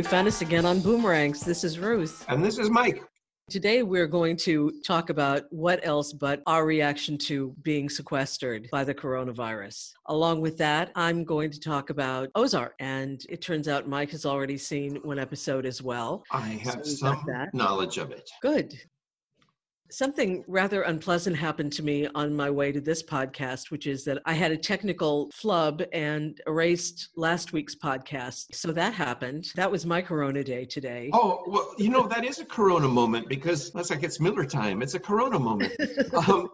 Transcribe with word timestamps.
You 0.00 0.04
found 0.04 0.28
us 0.28 0.40
again 0.40 0.64
on 0.64 0.80
Boomerangs. 0.80 1.42
This 1.42 1.62
is 1.62 1.78
Ruth. 1.78 2.24
And 2.26 2.42
this 2.42 2.56
is 2.56 2.70
Mike. 2.70 3.02
Today, 3.50 3.82
we're 3.82 4.06
going 4.06 4.34
to 4.38 4.72
talk 4.82 5.10
about 5.10 5.42
what 5.50 5.78
else 5.82 6.14
but 6.14 6.42
our 6.46 6.64
reaction 6.64 7.18
to 7.18 7.54
being 7.60 7.90
sequestered 7.90 8.66
by 8.72 8.82
the 8.82 8.94
coronavirus. 8.94 9.90
Along 10.06 10.40
with 10.40 10.56
that, 10.56 10.90
I'm 10.94 11.22
going 11.22 11.50
to 11.50 11.60
talk 11.60 11.90
about 11.90 12.30
Ozark. 12.34 12.76
And 12.80 13.20
it 13.28 13.42
turns 13.42 13.68
out 13.68 13.90
Mike 13.90 14.10
has 14.12 14.24
already 14.24 14.56
seen 14.56 14.96
one 15.02 15.18
episode 15.18 15.66
as 15.66 15.82
well. 15.82 16.24
I 16.30 16.48
have 16.64 16.86
so 16.86 17.14
some 17.14 17.22
knowledge 17.52 17.98
of 17.98 18.10
it. 18.10 18.26
Good. 18.40 18.72
Something 19.90 20.44
rather 20.46 20.82
unpleasant 20.82 21.36
happened 21.36 21.72
to 21.74 21.82
me 21.82 22.06
on 22.14 22.34
my 22.34 22.48
way 22.48 22.70
to 22.70 22.80
this 22.80 23.02
podcast, 23.02 23.70
which 23.70 23.88
is 23.88 24.04
that 24.04 24.22
I 24.24 24.34
had 24.34 24.52
a 24.52 24.56
technical 24.56 25.30
flub 25.34 25.82
and 25.92 26.40
erased 26.46 27.08
last 27.16 27.52
week's 27.52 27.74
podcast. 27.74 28.54
So 28.54 28.70
that 28.72 28.94
happened. 28.94 29.52
That 29.56 29.70
was 29.70 29.84
my 29.84 30.00
Corona 30.00 30.44
day 30.44 30.64
today. 30.64 31.10
Oh, 31.12 31.42
well, 31.46 31.74
you 31.76 31.88
know, 31.88 32.06
that 32.06 32.24
is 32.24 32.38
a 32.38 32.44
Corona 32.44 32.88
moment 32.88 33.28
because 33.28 33.72
that's 33.72 33.90
like 33.90 34.04
it's 34.04 34.20
Miller 34.20 34.44
time. 34.44 34.80
It's 34.80 34.94
a 34.94 35.00
Corona 35.00 35.40
moment. 35.40 35.72
um, 36.28 36.50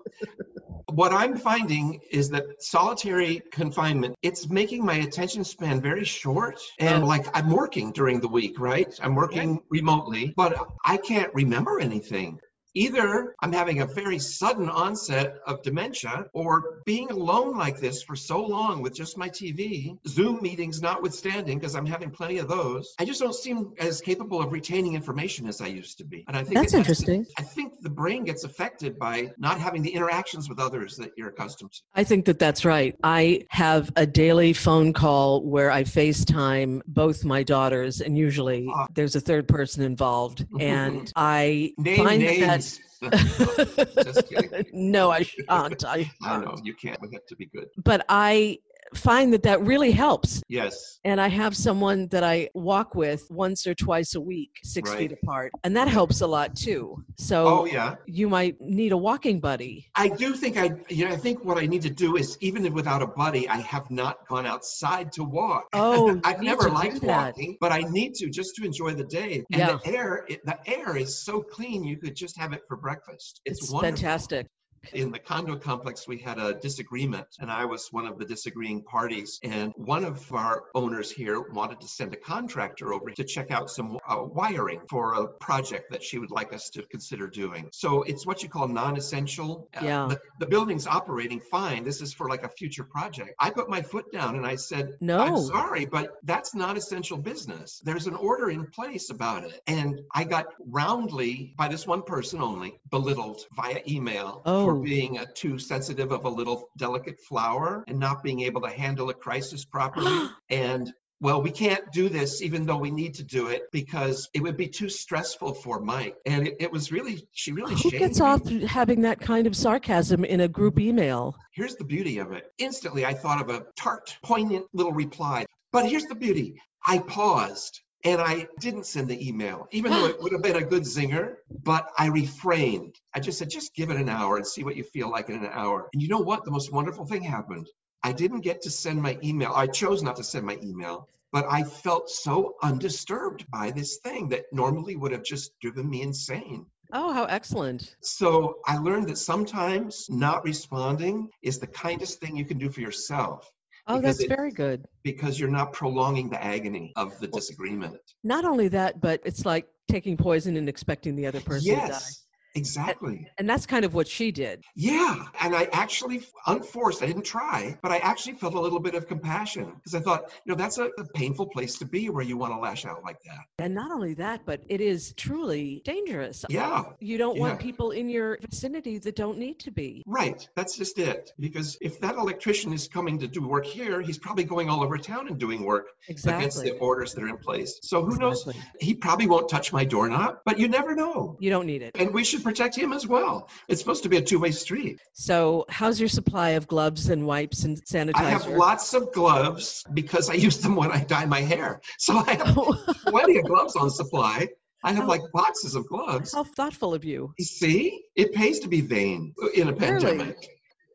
what 0.93 1.13
I'm 1.13 1.37
finding 1.37 2.01
is 2.11 2.31
that 2.31 2.63
solitary 2.63 3.43
confinement, 3.51 4.15
it's 4.23 4.49
making 4.49 4.85
my 4.85 4.95
attention 4.97 5.45
span 5.45 5.81
very 5.81 6.05
short. 6.05 6.59
And 6.79 7.05
oh. 7.05 7.07
like 7.07 7.27
I'm 7.37 7.51
working 7.51 7.93
during 7.93 8.21
the 8.21 8.29
week, 8.29 8.59
right? 8.59 8.99
I'm 9.03 9.15
working 9.15 9.61
remotely, 9.69 10.33
but 10.37 10.57
I 10.85 10.97
can't 10.97 11.33
remember 11.35 11.81
anything. 11.81 12.41
Either 12.77 13.35
I'm 13.41 13.55
having 13.55 13.81
a 13.81 13.87
very 13.87 14.19
sudden 14.19 14.69
onset 14.69 15.39
of 15.47 15.63
dementia, 15.63 16.27
or 16.35 16.83
being 16.85 17.11
alone 17.11 17.57
like 17.57 17.81
this 17.81 18.03
for 18.03 18.15
so 18.15 18.45
long 18.45 18.83
with 18.83 18.95
just 18.95 19.17
my 19.17 19.31
TV, 19.31 19.97
Zoom 20.07 20.43
meetings 20.43 20.83
notwithstanding, 20.83 21.59
because 21.59 21.75
I'm 21.75 21.87
having 21.87 22.11
plenty 22.11 22.37
of 22.37 22.49
those, 22.49 22.95
I 22.99 23.07
just 23.07 23.19
don't 23.19 23.35
seem 23.35 23.73
as 23.79 24.03
capable 24.03 24.43
of 24.43 24.53
retaining 24.53 24.95
information 24.95 25.47
as 25.47 25.63
I 25.63 25.69
used 25.69 25.97
to 25.99 26.05
be. 26.05 26.23
And 26.29 26.37
I 26.37 26.43
think 26.43 26.57
that's 26.57 26.75
interesting. 26.75 27.25
To, 27.25 27.31
I 27.39 27.43
think 27.43 27.81
the 27.81 27.89
brain 27.89 28.25
gets 28.25 28.45
affected 28.45 28.99
by 28.99 29.31
not 29.39 29.59
having 29.59 29.81
the 29.81 29.95
interactions 29.95 30.51
with 30.51 30.61
others 30.61 30.97
that 30.97 31.13
you're 31.17 31.31
accustomed 31.31 31.73
to. 31.73 31.81
I 31.95 32.05
think 32.05 32.27
that 32.27 32.39
that's 32.39 32.67
right. 32.67 32.95
I 33.03 33.47
have 33.49 33.91
a 33.97 34.05
daily 34.05 34.53
phone 34.53 34.93
call 34.93 35.43
where 35.47 35.71
I 35.71 35.85
FaceTime 35.85 36.83
both 36.87 37.25
my 37.25 37.43
daughters, 37.43 38.03
and 38.03 38.19
usually 38.19 38.69
uh, 38.71 38.87
there's 38.95 39.17
a 39.17 39.21
third 39.21 39.49
person 39.49 39.83
involved. 39.83 40.45
and 40.61 41.11
I 41.17 41.73
name 41.79 42.05
find 42.05 42.23
names. 42.23 42.41
that 42.41 42.66
Just 43.13 44.29
kidding. 44.29 44.67
no, 44.73 45.11
I 45.11 45.23
shan't. 45.23 45.85
I, 45.85 46.05
shan't. 46.05 46.15
I 46.25 46.39
know 46.39 46.57
you 46.63 46.75
can't. 46.75 47.01
We 47.01 47.09
have 47.13 47.27
to 47.27 47.37
be 47.37 47.47
good. 47.47 47.69
But 47.83 48.05
I 48.09 48.59
find 48.95 49.33
that 49.33 49.43
that 49.43 49.61
really 49.63 49.91
helps. 49.91 50.43
Yes. 50.49 50.99
And 51.05 51.21
I 51.21 51.29
have 51.29 51.57
someone 51.57 52.09
that 52.09 52.25
I 52.25 52.49
walk 52.55 52.95
with 52.95 53.27
once 53.31 53.67
or 53.67 53.75
twice 53.75 54.15
a 54.15 54.21
week, 54.21 54.51
six 54.65 54.91
right. 54.91 54.99
feet 54.99 55.13
apart, 55.13 55.53
and 55.65 55.77
that 55.77 55.89
helps 55.89 56.21
a 56.21 56.27
lot 56.27 56.55
too. 56.57 57.05
So, 57.19 57.47
oh 57.47 57.65
yeah, 57.65 57.97
you 58.07 58.29
might 58.29 58.61
need 58.61 58.93
a 58.93 58.97
walking 58.97 59.41
buddy. 59.41 59.87
I 59.95 60.09
do 60.09 60.35
think 60.35 60.57
I, 60.57 60.73
you 60.89 61.07
know, 61.07 61.15
I 61.15 61.17
think 61.17 61.45
what 61.45 61.59
I 61.59 61.67
need 61.67 61.83
to 61.83 61.91
do 61.91 62.17
is 62.17 62.37
even 62.41 62.73
without 62.73 63.03
a 63.03 63.07
buddy, 63.07 63.49
I 63.49 63.59
have 63.59 63.91
not 63.91 64.27
gone 64.29 64.47
outside 64.47 65.13
to 65.13 65.25
walk. 65.25 65.69
Oh, 65.89 66.21
I've 66.25 66.41
never 66.41 66.69
liked 66.69 67.03
walking, 67.03 67.57
but 67.61 67.71
I 67.71 67.81
need 67.81 68.15
to 68.15 68.29
just 68.29 68.57
to 68.57 68.65
enjoy 68.65 68.95
the 68.95 69.05
day. 69.05 69.45
And 69.53 69.61
yeah. 69.61 69.79
the 69.85 69.97
air, 69.97 70.25
it, 70.29 70.45
the 70.45 70.59
air 70.67 70.97
is 70.97 71.23
so 71.23 71.43
clean. 71.43 71.85
You 71.85 71.97
could 71.97 72.17
just 72.17 72.37
have 72.39 72.53
it 72.53 72.63
for 72.67 72.77
breakfast. 72.77 73.41
It's, 73.45 73.71
it's 73.71 73.81
fantastic 73.81 74.49
in 74.93 75.11
the 75.11 75.19
condo 75.19 75.57
complex, 75.57 76.07
we 76.07 76.19
had 76.19 76.39
a 76.39 76.55
disagreement, 76.55 77.27
and 77.41 77.51
I 77.51 77.65
was 77.65 77.89
one 77.93 78.07
of 78.07 78.19
the 78.19 78.25
disagreeing 78.25 78.83
parties. 78.83 79.41
And 79.43 79.73
one 79.77 80.05
of 80.05 80.33
our 80.33 80.65
owners 80.75 81.11
here 81.11 81.41
wanted 81.41 81.81
to 81.81 81.89
send 81.89 82.13
a 82.15 82.17
contractor 82.17 82.93
over 82.93 83.11
to 83.11 83.25
check 83.25 83.51
out 83.51 83.71
some 83.71 83.99
uh, 84.09 84.23
wiring 84.23 84.81
for 84.89 85.15
a 85.15 85.29
project 85.29 85.91
that 85.91 86.03
she 86.03 86.19
would 86.19 86.31
like 86.31 86.53
us 86.53 86.71
to 86.71 86.83
consider 86.83 87.27
doing. 87.27 87.69
So 87.73 88.03
it's 88.03 88.27
what 88.27 88.43
you 88.43 88.49
call 88.49 88.69
non 88.69 88.97
essential. 88.97 89.69
Uh, 89.77 89.81
yeah. 89.85 90.05
Uh, 90.05 90.09
the, 90.09 90.21
the, 90.41 90.47
building's 90.47 90.87
operating 90.87 91.41
fine. 91.41 91.85
This 91.85 92.01
is 92.01 92.13
for 92.13 92.29
like 92.29 92.45
a 92.45 92.49
future 92.49 92.85
project. 92.85 93.35
I 93.41 93.51
put 93.51 93.69
my 93.69 93.83
foot 93.83 94.13
down 94.13 94.37
and 94.37 94.47
I 94.47 94.57
said, 94.57 94.97
No, 95.01 95.19
I'm 95.19 95.39
sorry, 95.39 95.87
but 95.87 96.15
that's 96.25 96.55
non 96.55 96.77
essential 96.77 97.19
business. 97.19 97.81
There's 97.85 98.07
an 98.07 98.15
order 98.15 98.51
in 98.51 98.67
place 98.67 99.11
about 99.11 99.45
it. 99.45 99.61
And 99.67 100.01
I 100.13 100.25
got 100.25 100.47
roundly, 100.67 101.55
by 101.57 101.69
this 101.69 101.87
one 101.87 102.03
person 102.03 102.41
only, 102.41 102.79
belittled 102.91 103.41
via 103.55 103.81
email 103.89 104.43
oh. 104.45 104.67
For 104.79 104.85
being 104.85 105.19
a, 105.19 105.27
too 105.27 105.59
sensitive 105.59 106.13
of 106.13 106.25
a 106.25 106.29
little 106.29 106.69
delicate 106.77 107.19
flower 107.21 107.85
and 107.89 107.99
not 107.99 108.23
being 108.23 108.41
able 108.41 108.61
to 108.63 108.69
handle 108.71 109.11
a 109.11 109.15
crisis 109.15 109.65
properly. 109.65 110.29
and 110.51 110.93
well, 111.21 111.41
we 111.41 111.51
can't 111.51 111.91
do 111.93 112.11
this 112.11 112.43
even 112.43 112.67
though 112.67 112.77
we 112.77 112.91
need 112.91 113.15
to 113.15 113.25
do 113.25 113.49
it 113.49 113.63
because 113.73 114.29
it 114.35 114.43
would 114.43 114.57
be 114.57 114.69
too 114.69 114.91
stressful 114.91 115.55
for 115.55 115.81
Mike. 115.81 116.15
And 116.27 116.47
it, 116.47 116.57
it 116.61 116.71
was 116.71 116.93
really, 116.93 117.27
she 117.33 117.53
really 117.53 117.75
Who 117.75 117.91
gets 117.91 118.21
me. 118.21 118.27
off 118.27 118.47
having 118.69 119.01
that 119.03 119.21
kind 119.21 119.47
of 119.47 119.57
sarcasm 119.57 120.25
in 120.25 120.41
a 120.41 120.49
group 120.49 120.79
email? 120.79 121.35
Here's 121.53 121.77
the 121.77 121.85
beauty 121.85 122.19
of 122.19 122.33
it. 122.33 122.45
Instantly, 122.59 123.07
I 123.07 123.15
thought 123.15 123.41
of 123.41 123.49
a 123.49 123.65
tart, 123.77 124.15
poignant 124.23 124.67
little 124.75 124.93
reply. 124.93 125.47
But 125.73 125.87
here's 125.87 126.05
the 126.05 126.15
beauty. 126.15 126.61
I 126.87 126.99
paused 126.99 127.81
and 128.07 128.21
I 128.21 128.47
didn't 128.61 128.87
send 128.87 129.09
the 129.09 129.29
email, 129.29 129.67
even 129.73 129.91
though 129.91 130.07
it 130.07 130.23
would 130.23 130.31
have 130.31 130.43
been 130.43 130.57
a 130.57 130.65
good 130.65 130.85
zinger, 130.85 131.39
but 131.65 131.91
I 131.99 132.07
refrained. 132.07 132.95
I 133.13 133.19
just 133.19 133.37
said, 133.37 133.51
just 133.51 133.75
give 133.75 133.91
it 133.91 133.97
an 133.97 134.09
hour 134.09 134.37
and 134.37 134.47
see 134.47 134.63
what 134.63 134.77
you 134.77 134.85
feel 134.85 135.11
like 135.11 135.29
in 135.29 135.45
an 135.45 135.51
hour. 135.53 135.89
And 135.93 136.01
you 136.01 136.09
know 136.09 136.21
what? 136.21 136.45
The 136.45 136.53
most 136.53 136.73
wonderful 136.73 137.05
thing 137.05 137.23
happened. 137.23 137.69
I 138.05 138.13
didn't 138.13 138.43
get 138.43 138.63
to 138.63 138.71
send 138.71 139.03
my 139.03 139.19
email. 139.25 139.53
I 139.53 139.67
chose 139.67 140.05
not 140.05 140.15
to 140.17 140.25
send 140.25 140.47
my 140.47 140.57
email, 140.63 141.09
but 141.33 141.47
I 141.51 141.65
felt 141.65 142.09
so 142.09 142.55
undisturbed 142.63 143.51
by 143.51 143.73
this 143.73 143.97
thing 143.97 144.29
that 144.29 144.45
normally 144.53 144.95
would 144.95 145.11
have 145.11 145.25
just 145.25 145.59
driven 145.61 145.91
me 145.91 146.03
insane. 146.03 146.67
Oh, 146.93 147.13
how 147.13 147.25
excellent. 147.25 147.97
So 148.03 148.59
I 148.65 148.79
learned 148.79 149.09
that 149.09 149.19
sometimes 149.19 150.07
not 150.09 150.45
responding 150.45 151.29
is 151.43 151.59
the 151.59 151.67
kindest 151.67 152.21
thing 152.21 152.37
you 152.37 152.45
can 152.45 152.59
do 152.59 152.71
for 152.71 152.81
yourself. 152.81 153.51
Oh, 153.89 154.01
that's 154.01 154.21
it, 154.21 154.29
very 154.29 154.51
good. 154.51 154.85
Because 155.05 155.39
you're 155.39 155.49
not 155.49 155.73
prolonging 155.73 156.29
the 156.29 156.43
agony 156.43 156.93
of 156.97 157.19
the 157.21 157.29
disagreement. 157.29 157.99
Not 158.25 158.45
only 158.45 158.69
that, 158.69 159.01
but 159.01 159.21
it's 159.25 159.47
like 159.47 159.69
taking 159.89 160.17
poison 160.17 160.57
and 160.57 160.69
expecting 160.69 161.15
the 161.15 161.27
other 161.27 161.41
person 161.41 161.69
yes. 161.69 161.87
to 161.87 161.93
die. 161.93 162.26
Exactly. 162.57 163.17
And, 163.17 163.31
and, 163.39 163.51
that's 163.51 163.67
kind 163.67 163.85
of 163.85 163.95
what 163.95 164.09
she 164.09 164.33
did. 164.33 164.65
Yeah. 164.75 165.27
And 165.43 165.55
I 165.55 165.69
actually, 165.73 166.23
unforced, 166.47 167.03
I 167.03 167.07
didn't 167.07 167.25
try, 167.25 167.77
but 167.83 167.93
I 167.93 167.99
actually 167.99 168.35
felt 168.35 168.55
a 168.55 168.61
little 168.61 168.81
bit 168.81 168.95
of 168.95 169.07
compassion 169.07 169.73
because 169.77 169.95
I 169.95 170.01
thought, 170.01 170.31
you 170.45 170.53
know, 170.53 170.57
that's 170.57 170.79
a, 170.79 170.87
a, 170.99 171.05
painful 171.15 171.47
place 171.47 171.79
to 171.79 171.85
be 171.85 172.09
where 172.11 172.25
you 172.25 172.37
want 172.37 172.53
to 172.53 172.59
lash 172.59 172.85
out 172.85 173.03
like 173.05 173.23
that. 173.25 173.41
And 173.59 173.75
not 173.75 173.91
only 173.91 174.15
that, 174.15 174.45
but 174.45 174.63
it 174.69 174.81
is 174.81 175.13
truly 175.17 175.83
dangerous. 175.85 176.45
Yeah. 176.49 176.85
You 177.01 177.19
don't 177.19 177.37
yeah. 177.37 177.43
want 177.43 177.61
people 177.61 177.91
in 177.91 178.09
your 178.09 178.39
vicinity 178.51 178.99
that 178.99 179.17
don't 179.17 179.39
need 179.39 179.59
to 179.61 179.71
be. 179.71 180.03
Right. 180.07 180.49
That's 180.57 180.77
just 180.77 180.99
it. 180.99 181.33
Because 181.39 181.77
if 181.81 182.01
that 182.01 182.17
electrician 182.17 182.73
is 182.73 182.89
coming 182.89 183.19
to 183.19 183.29
do 183.29 183.47
work 183.47 183.67
here, 183.67 184.01
he's 184.01 184.19
probably 184.19 184.45
going 184.45 184.69
all 184.69 184.83
over 184.83 184.99
town 184.99 185.29
and 185.29 185.39
doing 185.39 185.65
work 185.65 185.89
exactly. 186.09 186.39
against 186.39 186.63
the 186.63 186.73
orders 186.79 187.15
that 187.15 187.23
are 187.23 187.29
in 187.29 187.39
place. 187.39 187.79
So 187.83 188.03
who 188.03 188.15
exactly. 188.15 188.55
knows? 188.55 188.65
He 188.81 188.95
probably 188.95 189.27
won't 189.27 189.49
touch 189.49 189.73
my 189.73 189.85
doorknob, 189.85 190.39
but 190.45 190.59
you 190.59 190.69
never 190.69 190.95
know. 190.95 191.37
You 191.41 191.51
don't 191.51 191.67
need 191.67 191.83
it. 191.83 191.97
And 191.97 192.13
we 192.13 192.25
should 192.25 192.46
protect 192.47 192.77
him 192.77 192.93
as 192.93 193.07
well. 193.09 193.49
It's 193.69 193.81
supposed 193.81 194.05
to 194.05 194.09
be 194.09 194.19
a 194.19 194.23
two 194.23 194.39
way 194.39 194.53
street. 194.53 195.01
So, 195.15 195.65
how's 195.69 195.99
your 195.99 196.09
supply 196.09 196.51
of 196.51 196.69
gloves 196.69 197.11
and 197.11 197.27
wipes 197.27 197.65
and 197.65 197.77
sanitizer? 197.85 198.15
I 198.15 198.31
have 198.31 198.47
lots 198.47 198.95
of 198.95 199.13
gloves 199.13 199.85
because 199.95 200.31
I 200.31 200.35
use 200.35 200.59
them 200.59 200.77
when 200.77 200.93
I 200.93 201.03
dye 201.03 201.27
my 201.27 201.41
hair. 201.41 201.81
So, 201.99 202.19
I 202.19 202.35
have 202.35 202.55
plenty 203.07 203.39
of 203.39 203.47
gloves 203.47 203.75
on 203.75 203.91
supply. 203.91 204.49
I 204.85 204.93
have 204.93 205.09
like 205.09 205.23
boxes 205.33 205.75
of 205.75 205.89
gloves. 205.89 206.33
How 206.33 206.45
thoughtful 206.45 206.95
of 206.95 207.05
you. 207.05 207.35
You 207.39 207.45
see, 207.45 208.05
it 208.15 208.33
pays 208.33 208.61
to 208.61 208.69
be 208.69 208.81
vain 208.81 209.35
in 209.55 209.69
a 209.69 209.73
pandemic. 209.73 210.49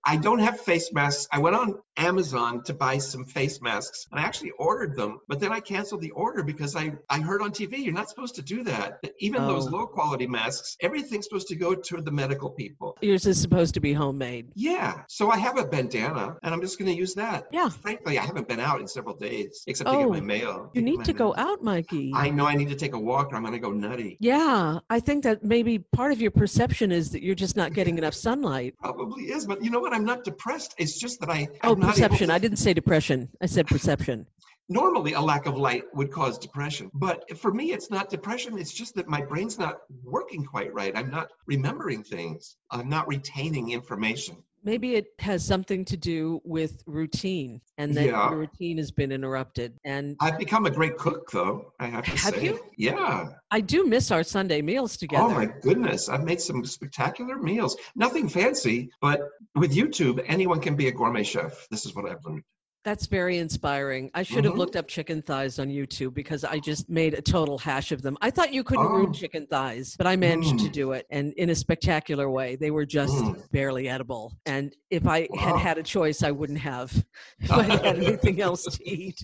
I 0.06 0.16
don't 0.16 0.40
have 0.40 0.60
face 0.60 0.94
masks. 0.94 1.28
I 1.31 1.40
went 1.40 1.56
on 1.56 1.75
Amazon 2.01 2.63
to 2.63 2.74
buy 2.74 2.98
some 2.98 3.24
face 3.24 3.62
masks 3.62 4.07
and 4.12 4.19
I 4.19 4.24
actually 4.24 4.51
ordered 4.51 4.95
them, 4.95 5.19
but 5.27 5.39
then 5.39 5.51
I 5.51 5.59
canceled 5.59 6.01
the 6.01 6.12
order 6.12 6.42
because 6.44 6.75
I, 6.75 6.94
I 7.09 7.19
heard 7.19 7.42
on 7.42 7.51
TV 7.51 7.77
you're 7.77 7.94
not 7.94 8.09
supposed 8.09 8.36
to 8.36 8.42
do 8.42 8.63
that. 8.63 9.00
Even 9.19 9.42
oh. 9.42 9.48
those 9.48 9.69
low 9.69 9.86
quality 9.86 10.25
masks, 10.25 10.77
everything's 10.81 11.25
supposed 11.25 11.48
to 11.50 11.56
go 11.56 11.75
to 11.75 12.01
the 12.01 12.12
medical 12.12 12.50
people. 12.50 12.98
Yours 13.01 13.27
is 13.27 13.39
supposed 13.39 13.75
to 13.75 13.80
be 13.80 13.94
homemade. 13.94 14.51
Yeah. 14.56 15.03
So 15.07 15.30
I 15.30 15.38
have 15.38 15.59
a 15.59 15.65
bandana 15.65 16.38
and 16.42 16.53
I'm 16.53 16.62
just 16.62 16.80
going 16.80 16.92
to 16.92 16.98
use 16.98 17.13
that. 17.15 17.45
Yeah. 17.51 17.69
Frankly, 17.69 18.18
I 18.18 18.24
haven't 18.24 18.48
been 18.48 18.59
out 18.59 18.81
in 18.81 18.88
several 18.88 19.15
days 19.15 19.63
except 19.68 19.88
oh, 19.88 19.94
to 19.94 19.98
get 20.00 20.07
oh. 20.07 20.12
my 20.12 20.21
mail. 20.21 20.71
You 20.74 20.81
need 20.81 21.06
to 21.06 21.13
mail. 21.13 21.33
go 21.33 21.36
out, 21.38 21.63
Mikey. 21.63 22.13
I 22.15 22.31
know 22.31 22.48
I 22.48 22.56
need 22.56 22.69
to 22.69 22.75
take 22.75 22.94
a 22.94 23.00
walk 23.00 23.31
or 23.31 23.36
I'm 23.36 23.44
going 23.44 23.53
to 23.53 23.59
go 23.59 23.71
nutty. 23.71 24.18
Yeah. 24.19 24.80
I 24.89 25.00
think 25.00 25.24
that 25.24 25.44
maybe 25.44 25.77
part 25.77 26.12
of 26.12 26.19
your 26.19 26.31
perception 26.31 26.92
is 26.92 27.12
that 27.12 27.21
you're 27.21 27.36
just 27.36 27.56
not 27.56 27.74
getting 27.74 28.00
enough 28.00 28.15
sunlight. 28.15 28.74
Probably 28.81 29.25
is. 29.25 29.45
But 29.45 29.63
you 29.63 29.69
know 29.69 29.80
what? 29.80 29.94
I'm 29.94 30.06
not 30.06 30.24
depressed. 30.24 30.74
It's 30.80 31.00
just 31.00 31.19
that 31.19 31.30
I. 31.30 31.48
Oh, 31.63 31.75
perception. 31.94 32.30
I 32.32 32.40
didn't 32.40 32.58
say 32.58 32.74
depression. 32.74 33.30
I 33.42 33.46
said 33.46 33.68
perception. 33.68 34.28
Normally, 34.70 35.14
a 35.14 35.22
lack 35.22 35.48
of 35.48 35.58
light 35.58 35.84
would 35.94 36.12
cause 36.12 36.38
depression. 36.38 36.90
But 36.94 37.38
for 37.38 37.54
me, 37.54 37.74
it's 37.74 37.92
not 37.92 38.10
depression. 38.10 38.58
It's 38.58 38.74
just 38.74 38.96
that 38.96 39.08
my 39.08 39.22
brain's 39.22 39.60
not 39.60 39.80
working 40.04 40.46
quite 40.46 40.74
right. 40.74 40.96
I'm 40.96 41.12
not 41.12 41.30
remembering 41.46 42.04
things, 42.04 42.56
I'm 42.72 42.88
not 42.88 43.08
retaining 43.08 43.72
information. 43.72 44.38
Maybe 44.63 44.96
it 44.96 45.08
has 45.19 45.44
something 45.44 45.84
to 45.86 45.98
do 45.98 46.40
with 46.44 46.84
routine 46.86 47.62
and 47.78 47.96
that 47.98 48.06
Yeah. 48.06 48.30
your 48.30 48.40
routine 48.40 48.78
has 48.78 48.92
been 48.92 49.12
interrupted. 49.12 49.78
And 49.86 50.16
I've 50.19 50.38
become 50.38 50.66
a 50.68 50.69
great 50.72 50.98
cook, 50.98 51.31
though. 51.31 51.74
I 51.80 51.88
have 51.88 52.06
to 52.06 52.12
Have 52.12 52.36
say. 52.36 52.46
you? 52.46 52.60
Yeah. 52.78 53.30
I 53.50 53.60
do 53.62 53.86
miss 53.88 54.12
our 54.12 54.24
Sunday 54.24 54.62
meals 54.62 54.98
together. 54.98 55.24
Oh 55.24 55.30
my 55.31 55.48
goodness, 55.62 56.10
I've 56.10 56.24
made 56.24 56.40
some 56.40 56.63
spectacular 56.66 57.38
meals. 57.38 57.75
Nothing 57.96 58.30
fancy, 58.30 58.90
but 59.02 59.22
with 59.56 59.74
YouTube, 59.75 60.24
anyone 60.28 60.60
can 60.62 60.75
be 60.75 60.88
a 60.88 60.92
gourmet 60.92 61.24
chef. 61.24 61.68
This 61.72 61.86
is 61.86 61.96
what 61.96 62.06
I've 62.10 62.24
learned. 62.25 62.44
That's 62.83 63.06
very 63.06 63.38
inspiring. 63.38 64.10
I 64.16 64.24
should 64.24 64.44
have 64.44 64.56
Mhm. 64.56 64.57
looked 64.57 64.75
up 64.75 64.88
chicken 64.88 65.22
thighs 65.22 65.60
on 65.60 65.68
YouTube 65.68 66.16
because 66.16 66.44
I 66.44 66.57
just 66.57 66.89
made 66.89 67.13
a 67.13 67.22
total 67.22 67.60
hash 67.60 67.92
of 67.92 68.01
them. 68.01 68.18
I 68.22 68.31
thought 68.31 68.51
you 68.54 68.63
couldn't 68.63 68.88
ruin 68.88 69.10
Oh. 69.10 69.13
chicken 69.13 69.45
thighs, 69.45 69.95
but 69.95 70.07
I 70.07 70.16
managed 70.16 70.57
to 70.60 70.66
Mm. 70.69 70.72
do 70.72 70.92
it 70.94 71.06
and 71.12 71.31
in 71.33 71.51
a 71.51 71.56
spectacular 71.56 72.28
way. 72.30 72.56
They 72.56 72.72
were 72.72 72.86
just 72.88 73.13
Mm. 73.13 73.51
barely 73.51 73.88
edible. 73.88 74.33
And 74.48 74.75
if 74.89 75.06
I 75.06 75.28
had 75.36 75.51
Wow. 75.51 75.57
had 75.57 75.78
a 75.78 75.83
choice, 75.83 76.24
I 76.24 76.31
wouldn't 76.31 76.60
have. 76.60 76.92
If 77.39 77.51
I 77.51 77.63
had 77.63 77.86
had 77.86 77.95
anything 78.04 78.42
else 78.42 78.63
to 78.63 78.89
eat, 78.89 79.19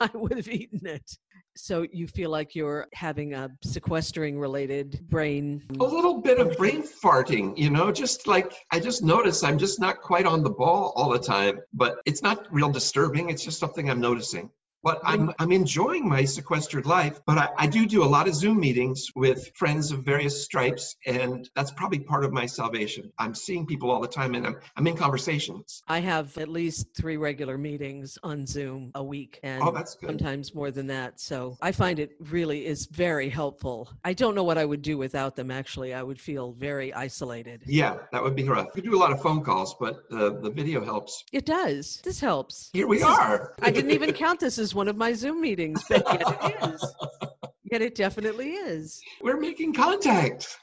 I 0.00 0.08
would 0.14 0.32
have 0.32 0.48
eaten 0.48 0.86
it. 0.86 1.18
So 1.56 1.86
you 1.92 2.06
feel 2.06 2.30
like 2.30 2.54
you're 2.54 2.86
having 2.94 3.34
a 3.34 3.50
sequestering 3.62 4.38
related 4.38 5.06
brain. 5.10 5.62
A 5.80 5.84
little 5.84 6.20
bit 6.20 6.38
of 6.38 6.56
brain 6.56 6.82
farting, 7.02 7.56
you 7.56 7.70
know, 7.70 7.92
just 7.92 8.26
like 8.26 8.54
I 8.70 8.80
just 8.80 9.02
notice 9.02 9.44
I'm 9.44 9.58
just 9.58 9.78
not 9.78 10.00
quite 10.00 10.26
on 10.26 10.42
the 10.42 10.50
ball 10.50 10.92
all 10.96 11.10
the 11.10 11.18
time, 11.18 11.60
but 11.74 11.98
it's 12.06 12.22
not 12.22 12.46
real 12.50 12.70
disturbing. 12.70 13.30
It's 13.30 13.44
just 13.44 13.58
something 13.58 13.90
I'm 13.90 14.00
noticing. 14.00 14.50
But 14.82 15.00
I'm, 15.04 15.32
I'm 15.38 15.52
enjoying 15.52 16.08
my 16.08 16.24
sequestered 16.24 16.86
life, 16.86 17.20
but 17.26 17.38
I, 17.38 17.48
I 17.56 17.66
do 17.66 17.86
do 17.86 18.02
a 18.02 18.06
lot 18.16 18.26
of 18.28 18.34
Zoom 18.34 18.58
meetings 18.58 19.06
with 19.14 19.52
friends 19.54 19.92
of 19.92 20.04
various 20.04 20.42
stripes, 20.44 20.96
and 21.06 21.48
that's 21.54 21.70
probably 21.70 22.00
part 22.00 22.24
of 22.24 22.32
my 22.32 22.46
salvation. 22.46 23.12
I'm 23.18 23.34
seeing 23.34 23.64
people 23.66 23.90
all 23.90 24.00
the 24.00 24.08
time, 24.08 24.34
and 24.34 24.46
I'm, 24.46 24.56
I'm 24.76 24.86
in 24.86 24.96
conversations. 24.96 25.82
I 25.86 26.00
have 26.00 26.36
at 26.36 26.48
least 26.48 26.88
three 26.96 27.16
regular 27.16 27.56
meetings 27.56 28.18
on 28.22 28.46
Zoom 28.46 28.90
a 28.94 29.02
week. 29.04 29.38
And 29.42 29.62
Oh, 29.62 29.82
sometimes 30.04 30.54
more 30.54 30.70
than 30.70 30.88
that. 30.88 31.20
So 31.20 31.56
I 31.62 31.72
find 31.72 31.98
it 31.98 32.12
really 32.30 32.66
is 32.66 32.86
very 32.86 33.28
helpful. 33.28 33.88
I 34.04 34.12
don't 34.14 34.34
know 34.34 34.44
what 34.44 34.58
I 34.58 34.64
would 34.64 34.82
do 34.82 34.98
without 34.98 35.36
them, 35.36 35.50
actually. 35.50 35.94
I 35.94 36.02
would 36.02 36.20
feel 36.20 36.52
very 36.52 36.92
isolated. 36.92 37.62
Yeah, 37.66 37.98
that 38.12 38.22
would 38.22 38.34
be 38.34 38.44
rough. 38.48 38.68
We 38.74 38.82
do 38.82 38.94
a 38.96 38.98
lot 38.98 39.12
of 39.12 39.22
phone 39.22 39.42
calls, 39.44 39.74
but 39.78 40.02
uh, 40.10 40.30
the 40.40 40.50
video 40.50 40.84
helps. 40.84 41.24
It 41.32 41.46
does. 41.46 42.00
This 42.04 42.18
helps. 42.20 42.70
Here 42.72 42.86
we 42.88 42.98
This 42.98 43.06
is- 43.08 43.16
are. 43.18 43.54
I 43.62 43.70
didn't 43.70 43.92
even 43.92 44.12
count 44.12 44.40
this 44.40 44.58
as 44.58 44.71
one 44.74 44.88
of 44.88 44.96
my 44.96 45.12
Zoom 45.12 45.40
meetings, 45.40 45.82
but 45.88 46.04
yet 46.12 46.22
it 46.26 46.72
is. 46.72 46.94
Yet 47.70 47.80
it 47.80 47.94
definitely 47.94 48.50
is. 48.50 49.00
We're 49.22 49.40
making 49.40 49.72
contact. 49.72 50.58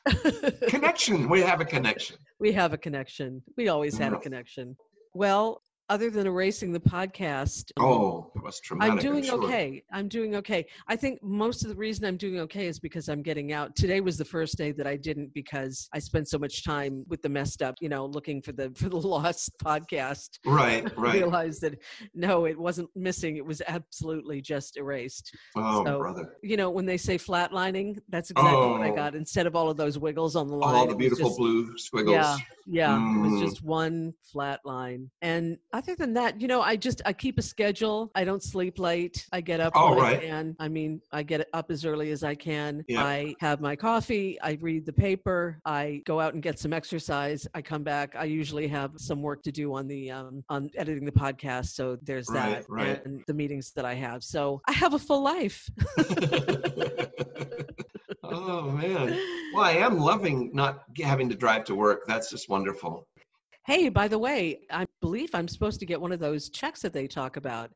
Connection. 0.68 1.28
We 1.28 1.42
have 1.42 1.60
a 1.60 1.66
connection. 1.66 2.18
we 2.40 2.52
have 2.52 2.72
a 2.72 2.78
connection. 2.78 3.42
We 3.58 3.70
always 3.70 3.98
had 3.98 4.14
a 4.14 4.18
Mhm. 4.18 4.22
connection. 4.22 4.78
Well, 5.16 5.64
other 5.90 6.10
than 6.10 6.28
erasing 6.28 6.72
the 6.72 6.80
podcast, 6.80 7.72
Oh, 7.80 8.32
it 8.36 8.44
was 8.44 8.60
traumatic. 8.60 8.92
I'm 8.94 9.00
doing 9.00 9.24
sure. 9.24 9.44
okay. 9.44 9.84
I'm 9.92 10.08
doing 10.08 10.36
okay. 10.36 10.66
I 10.88 10.96
think 10.96 11.22
most 11.24 11.64
of 11.64 11.70
the 11.70 11.76
reason 11.76 12.06
I'm 12.06 12.18
doing 12.18 12.40
okay 12.42 12.68
is 12.68 12.80
because 12.80 13.10
I'm 13.10 13.22
getting 13.24 13.54
out. 13.54 13.76
Today 13.76 14.00
was 14.02 14.18
the 14.18 14.26
first 14.26 14.58
day 14.58 14.72
that 14.74 14.86
I 14.88 14.96
didn't 14.96 15.34
because 15.34 15.90
I 15.94 16.00
spent 16.00 16.28
so 16.28 16.38
much 16.38 16.64
time 16.64 17.04
with 17.08 17.22
the 17.22 17.30
messed 17.30 17.62
up, 17.62 17.76
you 17.82 17.90
know, 17.90 18.06
looking 18.06 18.42
for 18.42 18.52
the 18.52 18.70
for 18.76 18.90
the 18.90 18.98
lost 18.98 19.52
podcast. 19.64 20.30
Right, 20.46 20.86
I 20.86 20.94
right. 21.02 21.14
realized 21.16 21.62
that 21.62 21.80
no, 22.14 22.46
it 22.46 22.58
wasn't 22.58 22.90
missing. 22.96 23.38
It 23.38 23.46
was 23.46 23.62
absolutely 23.68 24.42
just 24.42 24.78
erased. 24.78 25.36
Oh, 25.56 25.84
So, 25.86 25.98
brother. 26.00 26.36
You 26.44 26.58
know, 26.58 26.70
when 26.70 26.86
they 26.86 26.98
say 26.98 27.18
flatlining, 27.18 27.98
that's 28.10 28.30
exactly 28.32 28.68
what 28.70 28.82
I 28.82 28.92
Oh. 28.92 28.96
got. 28.96 29.16
Instead 29.16 29.48
of 29.48 29.56
all 29.56 29.70
of 29.70 29.78
those 29.78 29.98
wiggles 29.98 30.36
on 30.36 30.48
the 30.48 30.56
line, 30.56 30.76
All 30.76 30.88
the 30.88 30.96
beautiful 30.96 31.30
just- 31.30 31.38
blue 31.40 31.78
squiggles. 31.78 32.14
yeah, 32.14 32.38
yeah. 32.70 32.96
It 32.96 33.00
Mm. 33.00 33.32
was 33.32 33.42
just 33.42 33.64
one 33.64 34.14
flat 34.32 34.60
line. 34.66 35.10
And 35.22 35.58
other 35.74 35.96
than 35.96 36.14
that, 36.14 36.40
you 36.40 36.48
know, 36.48 36.62
I 36.62 36.76
just 36.76 37.02
I 37.06 37.14
keep 37.14 37.38
a 37.38 37.42
schedule. 37.42 38.12
I 38.16 38.24
don't 38.24 38.44
sleep 38.44 38.80
late. 38.80 39.26
I 39.32 39.42
get 39.42 39.60
up 39.60 39.74
when 39.76 39.84
I 39.84 40.02
right. 40.02 40.22
can. 40.22 40.56
I 40.60 40.68
mean, 40.68 41.02
I 41.12 41.24
get 41.24 41.48
up 41.54 41.72
as 41.72 41.86
early 41.86 42.12
as 42.12 42.24
I 42.24 42.36
can. 42.36 42.84
Yeah. 42.88 43.04
I 43.04 43.36
have 43.40 43.60
my 43.62 43.76
coffee. 43.76 44.40
I 44.42 44.58
read 44.62 44.86
the 44.86 44.94
paper. 44.94 45.60
I 45.66 46.02
go 46.06 46.20
out 46.20 46.34
and 46.34 46.44
get 46.44 46.60
some 46.60 46.74
exercise. 46.74 47.48
I 47.54 47.62
come 47.62 47.84
back. 47.84 48.16
I 48.16 48.26
usually 48.26 48.68
have 48.68 48.92
some 48.98 49.22
work 49.22 49.44
to 49.44 49.52
do 49.52 49.74
on 49.74 49.88
the 49.88 50.12
um, 50.12 50.44
on 50.50 50.70
editing 50.78 51.06
the 51.06 51.12
podcast. 51.12 51.68
So 51.70 51.98
there's 52.04 52.28
Right, 52.30 52.62
that 52.62 52.70
right. 52.70 53.06
and 53.06 53.24
the 53.28 53.34
meetings 53.34 53.72
that 53.76 53.86
I 53.86 53.96
have. 53.96 54.24
So 54.24 54.62
I 54.68 54.72
have 54.74 54.94
a 54.94 55.00
full 55.00 55.22
life. 55.22 55.70
oh 58.48 58.72
man. 58.72 59.20
Well, 59.54 59.64
I 59.64 59.72
am 59.74 59.98
loving 60.00 60.52
not 60.54 60.84
having 61.02 61.30
to 61.30 61.36
drive 61.36 61.66
to 61.66 61.76
work. 61.76 62.02
That's 62.08 62.30
just 62.30 62.50
wonderful. 62.50 63.08
Hey, 63.66 63.90
by 63.90 64.08
the 64.08 64.18
way, 64.18 64.62
I 64.72 64.86
believe 65.02 65.30
I'm 65.34 65.48
supposed 65.48 65.80
to 65.82 65.86
get 65.86 66.00
one 66.02 66.12
of 66.12 66.20
those 66.20 66.50
checks 66.50 66.82
that 66.82 66.94
they 66.94 67.08
talk 67.08 67.38
about. 67.38 67.72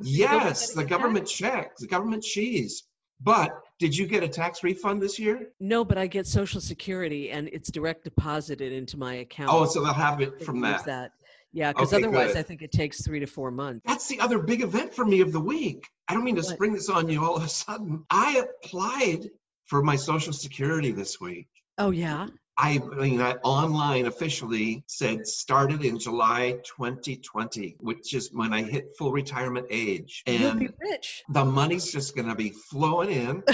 Yes, 0.00 0.72
the 0.72 0.84
government 0.84 1.26
check, 1.26 1.76
the 1.76 1.86
government 1.86 2.22
cheese. 2.22 2.84
But 3.20 3.50
did 3.78 3.96
you 3.96 4.06
get 4.06 4.22
a 4.22 4.28
tax 4.28 4.62
refund 4.62 5.00
this 5.00 5.18
year? 5.18 5.50
No, 5.60 5.84
but 5.84 5.98
I 5.98 6.06
get 6.06 6.26
Social 6.26 6.60
Security 6.60 7.30
and 7.30 7.48
it's 7.48 7.70
direct 7.70 8.04
deposited 8.04 8.72
into 8.72 8.96
my 8.96 9.14
account. 9.16 9.50
Oh, 9.52 9.64
so 9.66 9.82
they'll 9.82 9.92
have 9.92 10.20
it 10.20 10.42
from 10.42 10.64
use 10.64 10.82
that. 10.82 11.12
Yeah, 11.52 11.72
because 11.72 11.92
Okay, 11.92 12.02
otherwise 12.04 12.28
good. 12.32 12.38
I 12.38 12.42
think 12.42 12.62
it 12.62 12.72
takes 12.72 13.02
three 13.02 13.20
to 13.20 13.26
four 13.26 13.50
months. 13.50 13.82
That's 13.86 14.08
the 14.08 14.18
other 14.20 14.40
big 14.40 14.62
event 14.62 14.92
for 14.92 15.04
me 15.04 15.20
of 15.20 15.30
the 15.30 15.40
week. 15.40 15.86
I 16.08 16.14
don't 16.14 16.24
mean 16.24 16.34
to 16.34 16.42
What? 16.42 16.50
spring 16.54 16.72
this 16.72 16.88
on 16.88 17.08
you 17.08 17.24
all 17.24 17.36
of 17.36 17.44
a 17.44 17.48
sudden. 17.48 18.04
I 18.10 18.44
applied 18.64 19.28
for 19.66 19.82
my 19.82 19.96
Social 19.96 20.32
Security 20.32 20.92
this 20.92 21.20
week. 21.20 21.48
Oh 21.78 21.90
yeah. 21.90 22.28
I 22.56 22.78
mean, 22.78 23.20
I 23.20 23.32
online 23.42 24.06
officially 24.06 24.84
said 24.86 25.26
started 25.26 25.84
in 25.84 25.98
July 25.98 26.52
2020, 26.64 27.76
which 27.80 28.14
is 28.14 28.30
when 28.32 28.52
I 28.52 28.62
hit 28.62 28.94
full 28.96 29.10
retirement 29.12 29.66
age. 29.70 30.22
You'll 30.26 30.54
be 30.54 30.66
And 30.66 30.74
rich. 30.80 31.24
the 31.30 31.44
money's 31.44 31.90
just 31.90 32.14
going 32.14 32.28
to 32.28 32.34
be 32.34 32.50
flowing 32.70 33.10
in. 33.10 33.42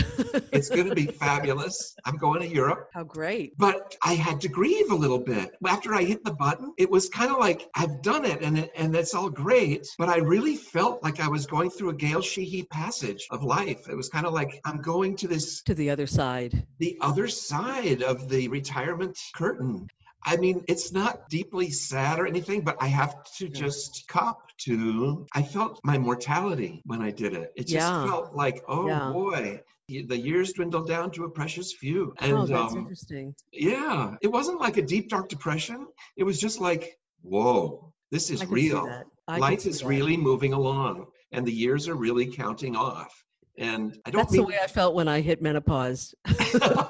It's 0.52 0.68
going 0.68 0.88
to 0.88 0.94
be 0.96 1.06
fabulous. 1.06 1.94
I'm 2.04 2.16
going 2.16 2.40
to 2.40 2.46
Europe. 2.48 2.88
How 2.92 3.04
great. 3.04 3.56
But 3.56 3.96
I 4.02 4.14
had 4.14 4.40
to 4.42 4.48
grieve 4.48 4.90
a 4.90 4.94
little 4.94 5.18
bit. 5.20 5.52
After 5.66 5.94
I 5.94 6.02
hit 6.02 6.24
the 6.24 6.32
button, 6.32 6.72
it 6.76 6.90
was 6.90 7.08
kind 7.08 7.30
of 7.30 7.38
like 7.38 7.68
I've 7.76 8.02
done 8.02 8.24
it 8.24 8.42
and 8.42 8.58
it, 8.58 8.70
and 8.76 8.94
it's 8.94 9.14
all 9.14 9.30
great, 9.30 9.86
but 9.96 10.08
I 10.08 10.18
really 10.18 10.56
felt 10.56 11.02
like 11.04 11.20
I 11.20 11.28
was 11.28 11.46
going 11.46 11.70
through 11.70 11.90
a 11.90 11.94
Gail 11.94 12.20
Sheehy 12.20 12.64
passage 12.64 13.26
of 13.30 13.44
life. 13.44 13.88
It 13.88 13.94
was 13.94 14.08
kind 14.08 14.26
of 14.26 14.32
like 14.32 14.60
I'm 14.64 14.82
going 14.82 15.14
to 15.16 15.28
this 15.28 15.62
To 15.62 15.74
the 15.74 15.88
other 15.88 16.06
side. 16.08 16.66
the 16.78 16.98
other 17.00 17.28
side 17.28 18.02
of 18.02 18.28
the 18.28 18.48
retirement 18.48 18.89
curtain. 19.34 19.88
I 20.24 20.36
mean, 20.36 20.64
it's 20.68 20.92
not 20.92 21.28
deeply 21.30 21.70
sad 21.70 22.18
or 22.20 22.26
anything, 22.26 22.60
but 22.60 22.76
I 22.80 22.88
have 22.88 23.24
to 23.38 23.48
just 23.48 24.04
cop 24.08 24.50
to. 24.58 25.26
I 25.32 25.42
felt 25.42 25.80
my 25.82 25.96
mortality 25.96 26.82
when 26.84 27.00
I 27.00 27.10
did 27.10 27.34
it. 27.34 27.52
It 27.56 27.62
just 27.62 27.74
Yeah. 27.74 28.06
felt 28.06 28.34
like, 28.34 28.62
oh 28.68 28.86
Yeah. 28.86 29.10
boy, 29.12 29.62
the 29.88 30.18
years 30.18 30.52
dwindled 30.52 30.86
down 30.86 31.10
to 31.12 31.24
a 31.24 31.30
precious 31.30 31.72
few. 31.72 32.14
And 32.18 32.32
oh, 32.32 32.46
that's 32.46 32.72
um, 32.72 32.80
interesting. 32.80 33.34
yeah, 33.52 34.16
it 34.20 34.28
wasn't 34.28 34.60
like 34.60 34.76
a 34.76 34.82
deep, 34.82 35.08
dark 35.08 35.28
depression. 35.28 35.86
It 36.16 36.24
was 36.24 36.38
just 36.38 36.60
like, 36.60 36.98
whoa, 37.22 37.92
this 38.10 38.30
is 38.30 38.46
real. 38.46 39.04
Life 39.26 39.66
is 39.66 39.80
that. 39.80 39.86
really 39.86 40.16
moving 40.16 40.52
along, 40.52 41.06
and 41.32 41.46
the 41.46 41.52
years 41.52 41.88
are 41.88 41.94
really 41.94 42.26
counting 42.26 42.76
off. 42.76 43.24
And 43.58 43.98
I 44.06 44.10
don't 44.10 44.22
That's 44.22 44.32
the 44.32 44.42
way 44.42 44.58
I 44.62 44.66
felt 44.66 44.94
when 44.94 45.08
I 45.08 45.20
hit 45.20 45.42
menopause. 45.42 46.14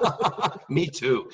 Me 0.69 0.87
too. 0.87 1.29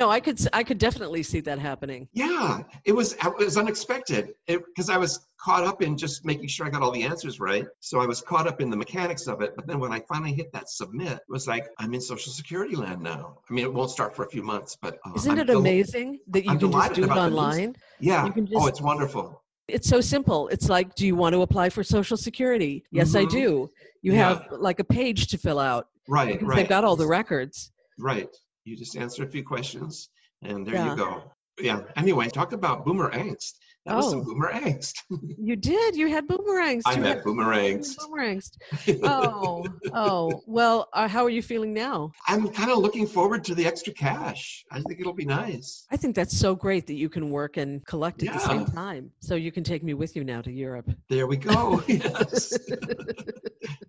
No, 0.00 0.08
I 0.08 0.20
could 0.20 0.38
I 0.52 0.62
could 0.62 0.78
definitely 0.78 1.24
see 1.24 1.40
that 1.40 1.58
happening. 1.58 2.06
yeah, 2.12 2.60
it 2.84 2.92
was 2.92 3.14
it 3.14 3.36
was 3.36 3.56
unexpected 3.56 4.30
because 4.46 4.90
I 4.90 4.96
was 4.96 5.26
caught 5.40 5.64
up 5.64 5.82
in 5.82 5.96
just 5.96 6.24
making 6.24 6.46
sure 6.46 6.66
I 6.66 6.70
got 6.70 6.82
all 6.82 6.92
the 6.92 7.02
answers 7.02 7.40
right. 7.40 7.66
So 7.80 8.00
I 8.00 8.06
was 8.06 8.20
caught 8.20 8.46
up 8.46 8.60
in 8.60 8.70
the 8.70 8.76
mechanics 8.76 9.26
of 9.26 9.42
it. 9.42 9.54
But 9.56 9.66
then 9.66 9.80
when 9.80 9.92
I 9.92 10.00
finally 10.08 10.32
hit 10.32 10.52
that 10.52 10.70
submit, 10.70 11.14
it 11.14 11.22
was 11.28 11.48
like 11.48 11.66
I'm 11.78 11.94
in 11.94 12.00
Social 12.00 12.32
Security 12.32 12.76
land 12.76 13.02
now. 13.02 13.38
I 13.50 13.52
mean, 13.52 13.64
it 13.64 13.74
won't 13.74 13.90
start 13.90 14.14
for 14.14 14.24
a 14.24 14.28
few 14.28 14.42
months, 14.44 14.76
but 14.80 14.98
uh, 15.04 15.10
Isn't 15.16 15.32
I'm 15.32 15.38
it 15.40 15.44
del- 15.46 15.58
amazing 15.58 16.20
that 16.28 16.44
you 16.44 16.52
I'm 16.52 16.60
can 16.60 16.70
just 16.70 16.94
do 16.94 17.02
it 17.02 17.04
about 17.06 17.14
the 17.16 17.30
news. 17.30 17.38
online? 17.38 17.76
Yeah. 17.98 18.24
You 18.24 18.32
can 18.32 18.48
oh, 18.54 18.68
it's 18.68 18.80
wonderful. 18.80 19.42
It's 19.68 19.88
so 19.88 20.00
simple. 20.00 20.48
It's 20.48 20.68
like, 20.68 20.94
do 20.94 21.06
you 21.06 21.14
want 21.14 21.34
to 21.34 21.42
apply 21.42 21.68
for 21.68 21.84
Social 21.84 22.16
Security? 22.16 22.84
Yes, 22.90 23.14
I 23.14 23.24
Mhm. 23.26 23.30
do. 23.30 23.70
You 24.02 24.12
Yeah. 24.14 24.28
have 24.40 24.46
like 24.52 24.80
a 24.80 24.84
page 24.84 25.26
to 25.28 25.38
fill 25.38 25.58
out. 25.58 25.88
Right. 26.08 26.42
Right. 26.42 26.56
They've 26.56 26.68
got 26.68 26.84
all 26.84 26.96
the 26.96 27.06
records. 27.06 27.70
Right. 27.98 28.28
You 28.64 28.76
just 28.76 28.96
answer 28.96 29.24
a 29.24 29.28
few 29.30 29.44
questions, 29.44 30.08
and 30.42 30.66
there 30.66 30.74
Yeah. 30.74 30.90
you 30.90 30.96
go. 30.96 31.22
Yeah. 31.60 31.82
Anyway, 31.96 32.28
talk 32.28 32.52
about 32.52 32.84
boomer 32.86 33.10
angst. 33.10 33.54
That 33.86 33.96
was 33.96 34.10
some 34.10 34.20
Oh. 34.20 34.24
boomer 34.24 34.50
angst. 34.52 34.94
You 35.38 35.56
did. 35.56 35.96
You 35.96 36.08
had 36.08 36.26
boomerangs. 36.28 36.82
I 36.86 36.94
You 36.96 37.22
boomer 37.22 37.44
angst. 37.54 37.96
boomerangs. 37.98 38.50
Oh, 39.02 39.64
oh. 39.94 40.42
Well, 40.46 40.88
uh, 40.92 41.08
how 41.08 41.24
are 41.24 41.30
you 41.30 41.40
feeling 41.42 41.72
now? 41.72 42.12
I'm 42.26 42.48
kind 42.48 42.70
of 42.70 42.78
looking 42.78 43.06
forward 43.06 43.44
to 43.44 43.54
the 43.54 43.64
extra 43.66 43.92
cash. 43.94 44.64
I 44.70 44.80
think 44.82 45.00
it'll 45.00 45.14
be 45.14 45.24
nice. 45.24 45.86
I 45.90 45.96
think 45.96 46.14
that's 46.16 46.36
so 46.36 46.54
great 46.54 46.86
that 46.88 46.94
you 46.94 47.08
can 47.08 47.30
work 47.30 47.56
and 47.56 47.84
collect 47.86 48.22
at 48.24 48.32
the 48.34 48.40
same 48.40 48.66
time. 48.66 49.10
So 49.20 49.36
you 49.36 49.50
can 49.52 49.64
take 49.64 49.82
me 49.82 49.94
with 49.94 50.16
you 50.16 50.24
now 50.24 50.42
to 50.42 50.52
Europe. 50.52 50.90
There 51.08 51.26
we 51.26 51.36
go. 51.38 51.82
yes. 51.88 52.58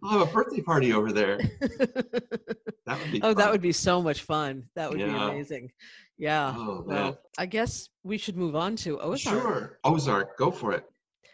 I'll 0.03 0.19
have 0.19 0.29
a 0.29 0.31
birthday 0.31 0.61
party 0.61 0.93
over 0.93 1.11
there. 1.11 1.39
That 2.85 2.99
would 3.01 3.11
be. 3.11 3.19
Oh, 3.21 3.27
fun. 3.29 3.35
that 3.35 3.51
would 3.51 3.61
be 3.61 3.71
so 3.73 4.01
much 4.01 4.21
fun. 4.21 4.63
That 4.75 4.89
would 4.89 4.97
be 4.99 5.03
amazing. 5.03 5.71
Yeah. 6.19 6.53
Oh. 6.55 6.83
Well, 6.85 7.17
I 7.37 7.45
guess 7.45 7.89
we 8.03 8.17
should 8.17 8.35
move 8.37 8.55
on 8.55 8.75
to 8.77 8.99
Ozark. 8.99 9.41
Sure. 9.41 9.79
Ozark, 9.85 10.37
go 10.37 10.51
for 10.51 10.73
it. 10.73 10.83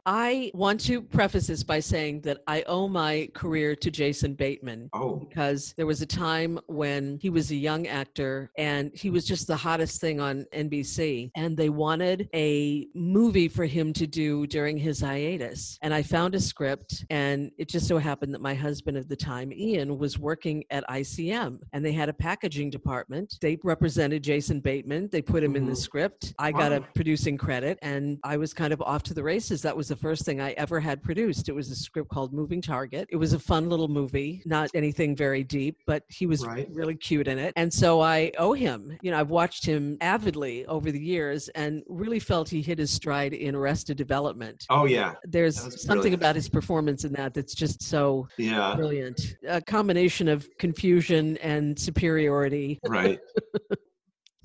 I 0.08 0.52
want 0.54 0.80
to 0.82 1.02
preface 1.02 1.48
this 1.48 1.64
by 1.64 1.80
saying 1.80 2.22
that 2.22 2.44
I 2.46 2.64
owe 2.68 2.88
my 2.88 3.28
career 3.34 3.76
to 3.78 3.90
Jason 3.90 4.36
Bateman. 4.36 4.90
Oh, 4.94 5.16
because 5.16 5.74
there 5.78 5.88
was 5.88 6.04
a 6.04 6.06
time 6.06 6.60
when 6.68 7.18
he 7.22 7.32
was 7.32 7.50
a 7.50 7.56
young 7.56 7.88
actor 7.88 8.52
and 8.56 8.92
he 8.94 9.10
was 9.10 9.26
just 9.26 9.48
the 9.48 9.56
hottest 9.56 10.00
thing 10.00 10.20
on 10.20 10.46
NBC. 10.54 11.32
And 11.36 11.58
they 11.58 11.70
wanted 11.70 12.30
a 12.36 12.88
movie 12.94 13.48
for 13.48 13.66
him 13.66 13.94
to 13.94 14.06
do 14.06 14.46
during 14.46 14.78
his 14.78 15.00
hiatus. 15.02 15.80
And 15.82 15.92
I 15.92 16.04
found 16.04 16.36
a 16.36 16.40
script, 16.40 17.04
and 17.10 17.50
it 17.58 17.68
just 17.68 17.88
so 17.88 17.98
happened 17.98 18.34
that 18.36 18.42
my 18.42 18.54
husband 18.54 18.98
at 18.98 19.10
the 19.10 19.16
time, 19.16 19.52
Ian, 19.52 19.98
was 19.98 20.20
working 20.20 20.64
at 20.70 20.88
ICM 20.88 21.60
and 21.74 21.84
they 21.84 21.94
had 21.94 22.10
a 22.10 22.14
packaging 22.14 22.70
department. 22.70 23.36
They 23.42 23.58
represented 23.64 24.24
Jason 24.24 24.60
Bateman, 24.60 25.10
they 25.12 25.24
put 25.24 25.44
him 25.44 25.56
in 25.56 25.66
the 25.66 25.72
Mhm. 25.72 25.78
script. 25.78 26.34
I 26.38 26.52
got 26.52 26.72
a 26.72 26.82
producing 26.94 27.38
credit, 27.38 27.80
and 27.82 28.20
I 28.24 28.38
was 28.38 28.54
kind 28.54 28.72
of 28.72 28.82
off 28.84 29.02
to 29.04 29.16
the 29.16 29.24
races. 29.24 29.64
That 29.64 29.76
was 29.76 29.95
the 29.96 30.02
first 30.02 30.26
thing 30.26 30.42
I 30.42 30.52
ever 30.52 30.80
had 30.80 31.02
produced. 31.02 31.48
It 31.48 31.54
was 31.56 31.72
a 31.72 31.76
script 31.76 32.10
called 32.10 32.34
Moving 32.34 32.62
Target. 32.62 33.08
It 33.12 33.16
was 33.16 33.32
a 33.32 33.40
fun 33.40 33.70
little 33.70 33.88
movie, 33.88 34.42
not 34.46 34.70
anything 34.74 35.16
very 35.16 35.42
deep, 35.44 35.78
but 35.88 36.04
he 36.10 36.26
was 36.26 36.46
Right. 36.46 36.68
really 36.74 36.96
cute 36.96 37.28
in 37.30 37.40
it. 37.40 37.54
And 37.56 37.74
so 37.74 38.02
I 38.02 38.32
owe 38.38 38.52
him. 38.54 38.98
You 39.02 39.12
know, 39.12 39.20
I've 39.20 39.30
watched 39.30 39.66
him 39.66 39.98
avidly 40.02 40.66
over 40.66 40.92
the 40.92 41.00
years 41.00 41.48
and 41.50 41.82
really 41.88 42.20
felt 42.20 42.50
he 42.50 42.62
hit 42.62 42.78
his 42.78 42.92
stride 42.92 43.34
in 43.34 43.56
Arrested 43.56 43.96
Development. 43.98 44.66
oh 44.70 44.86
yeah, 44.86 45.14
There's 45.24 45.56
something 45.58 45.88
brilliant. 46.02 46.16
about 46.16 46.36
his 46.36 46.50
performance 46.50 47.06
in 47.06 47.14
that 47.14 47.34
that's 47.34 47.56
just 47.56 47.82
so 47.82 48.28
yeah, 48.38 48.76
brilliant. 48.76 49.36
A 49.48 49.62
combination 49.62 50.28
of 50.28 50.48
confusion 50.60 51.38
and 51.38 51.80
superiority. 51.80 52.80
right. 52.86 53.20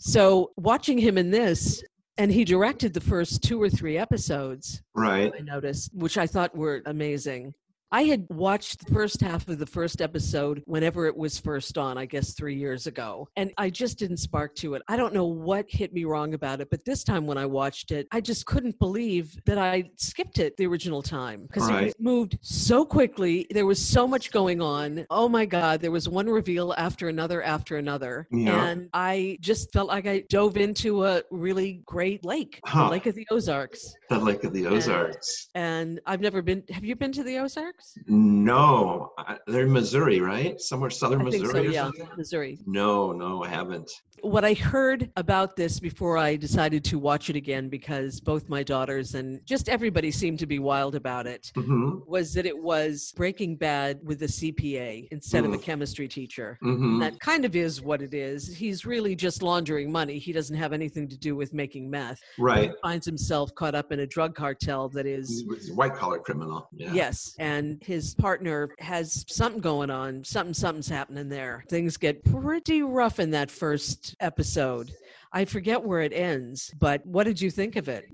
So 0.02 0.52
watching 0.56 0.96
him 0.96 1.18
in 1.18 1.30
this, 1.30 1.84
and 2.20 2.30
he 2.30 2.44
directed 2.44 2.92
the 2.92 3.00
first 3.00 3.42
two 3.42 3.60
or 3.62 3.70
three 3.70 3.96
episodes. 3.96 4.82
Right. 4.94 5.32
I 5.34 5.40
noticed, 5.40 5.88
which 5.94 6.18
I 6.18 6.26
thought 6.26 6.54
were 6.54 6.82
amazing. 6.84 7.54
I 7.92 8.02
had 8.04 8.26
watched 8.30 8.86
the 8.86 8.92
first 8.92 9.20
half 9.20 9.48
of 9.48 9.58
the 9.58 9.66
first 9.66 10.00
episode 10.00 10.62
whenever 10.66 11.06
it 11.06 11.16
was 11.16 11.38
first 11.40 11.76
on, 11.76 11.98
I 11.98 12.06
guess 12.06 12.34
three 12.34 12.54
years 12.54 12.86
ago, 12.86 13.28
and 13.36 13.52
I 13.58 13.68
just 13.70 13.98
didn't 13.98 14.18
spark 14.18 14.54
to 14.56 14.74
it. 14.74 14.82
I 14.88 14.96
don't 14.96 15.12
know 15.12 15.24
what 15.24 15.66
hit 15.68 15.92
me 15.92 16.04
wrong 16.04 16.34
about 16.34 16.60
it, 16.60 16.68
but 16.70 16.84
this 16.84 17.02
time 17.02 17.26
when 17.26 17.36
I 17.36 17.46
watched 17.46 17.90
it, 17.90 18.06
I 18.12 18.20
just 18.20 18.46
couldn't 18.46 18.78
believe 18.78 19.36
that 19.46 19.58
I 19.58 19.90
skipped 19.96 20.38
it 20.38 20.56
the 20.56 20.66
original 20.66 21.02
time 21.02 21.46
because 21.46 21.68
it 21.68 21.94
moved 21.98 22.38
so 22.42 22.84
quickly. 22.84 23.46
There 23.50 23.66
was 23.66 23.84
so 23.84 24.06
much 24.06 24.30
going 24.30 24.62
on. 24.62 25.04
Oh 25.10 25.28
my 25.28 25.44
God, 25.44 25.80
there 25.80 25.90
was 25.90 26.08
one 26.08 26.28
reveal 26.28 26.72
after 26.78 27.08
another 27.08 27.42
after 27.42 27.76
another. 27.76 28.28
Yeah. 28.30 28.66
And 28.66 28.88
I 28.94 29.38
just 29.40 29.72
felt 29.72 29.88
like 29.88 30.06
I 30.06 30.24
dove 30.28 30.56
into 30.56 31.04
a 31.06 31.22
really 31.30 31.82
great 31.86 32.24
lake, 32.24 32.60
Huh. 32.64 32.84
the 32.84 32.90
Lake 32.92 33.06
of 33.06 33.14
the 33.16 33.26
Ozarks. 33.30 33.94
The 34.08 34.18
Lake 34.18 34.44
of 34.44 34.52
the 34.52 34.66
Ozarks. 34.66 35.48
And 35.54 36.00
I've 36.06 36.20
never 36.20 36.40
been, 36.42 36.62
have 36.70 36.84
you 36.84 36.94
been 36.94 37.12
to 37.12 37.22
the 37.24 37.38
Ozarks? 37.38 37.79
No, 38.06 39.12
they're 39.46 39.64
in 39.64 39.72
Missouri, 39.72 40.20
right? 40.20 40.60
Somewhere 40.60 40.90
southern 40.90 41.20
I 41.22 41.24
Missouri 41.24 41.52
so, 41.52 41.58
or 41.58 41.64
yeah, 41.64 41.82
something. 41.84 42.08
Missouri. 42.16 42.58
No, 42.66 43.12
no, 43.12 43.42
I 43.44 43.48
haven't. 43.48 43.90
What 44.22 44.44
I 44.44 44.52
heard 44.52 45.10
about 45.16 45.56
this 45.56 45.80
before 45.80 46.18
I 46.18 46.36
decided 46.36 46.84
to 46.84 46.98
watch 46.98 47.30
it 47.30 47.36
again, 47.36 47.70
because 47.70 48.20
both 48.20 48.50
my 48.50 48.62
daughters 48.62 49.14
and 49.14 49.40
just 49.46 49.70
everybody 49.70 50.10
seemed 50.10 50.38
to 50.40 50.46
be 50.46 50.58
wild 50.58 50.94
about 50.94 51.26
it, 51.26 51.50
Mm-hmm. 51.56 52.00
was 52.06 52.34
that 52.34 52.46
it 52.46 52.58
was 52.58 53.12
Breaking 53.16 53.56
Bad 53.56 53.98
with 54.02 54.22
a 54.22 54.26
CPA 54.26 55.08
instead 55.10 55.44
of 55.44 55.52
a 55.52 55.58
chemistry 55.58 56.06
teacher. 56.08 56.58
Mm-hmm. 56.62 56.98
That 57.00 57.18
kind 57.20 57.44
of 57.44 57.56
is 57.56 57.80
what 57.80 58.02
it 58.02 58.12
is. 58.12 58.54
He's 58.54 58.84
really 58.84 59.14
just 59.16 59.42
laundering 59.42 59.90
money. 59.90 60.18
He 60.18 60.32
doesn't 60.32 60.56
have 60.56 60.72
anything 60.72 61.08
to 61.08 61.16
do 61.18 61.34
with 61.36 61.54
making 61.54 61.88
meth. 61.90 62.20
Right. 62.38 62.70
He 62.70 62.76
finds 62.82 63.06
himself 63.06 63.54
caught 63.54 63.74
up 63.74 63.90
in 63.92 64.00
a 64.00 64.06
drug 64.06 64.34
cartel 64.34 64.88
that 64.90 65.06
is 65.06 65.44
white 65.74 65.94
collar 65.94 66.18
criminal. 66.18 66.68
Yeah. 66.72 66.92
Yes, 66.92 67.34
and 67.38 67.69
his 67.82 68.14
partner 68.14 68.70
has 68.78 69.24
something 69.28 69.60
going 69.60 69.90
on. 69.90 70.24
Something, 70.24 70.54
something's 70.54 70.88
happening 70.88 71.28
there. 71.28 71.64
Things 71.68 71.96
get 71.96 72.24
pretty 72.24 72.82
rough 72.82 73.20
in 73.20 73.30
that 73.30 73.50
first 73.50 74.16
episode. 74.20 74.92
I 75.32 75.44
forget 75.44 75.84
where 75.84 76.00
it 76.00 76.12
ends, 76.12 76.72
but 76.78 77.04
what 77.06 77.24
did 77.24 77.40
you 77.40 77.50
think 77.50 77.76
of 77.76 77.88
it? 77.88 78.04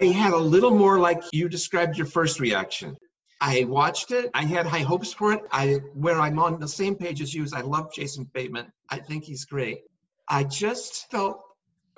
I 0.00 0.06
had 0.06 0.32
a 0.32 0.38
little 0.38 0.70
more 0.70 0.98
like 0.98 1.22
you 1.32 1.48
described 1.48 1.96
your 1.96 2.06
first 2.06 2.40
reaction. 2.40 2.96
I 3.40 3.64
watched 3.64 4.10
it. 4.10 4.30
I 4.34 4.44
had 4.44 4.66
high 4.66 4.80
hopes 4.80 5.12
for 5.12 5.32
it. 5.32 5.40
I 5.50 5.80
where 5.94 6.20
I'm 6.20 6.38
on 6.38 6.58
the 6.58 6.68
same 6.68 6.94
page 6.94 7.22
as 7.22 7.34
you 7.34 7.42
is 7.42 7.52
I 7.52 7.62
love 7.62 7.92
Jason 7.92 8.24
Bateman. 8.32 8.70
I 8.88 8.98
think 8.98 9.24
he's 9.24 9.44
great. 9.44 9.80
I 10.28 10.44
just 10.44 11.10
felt 11.10 11.42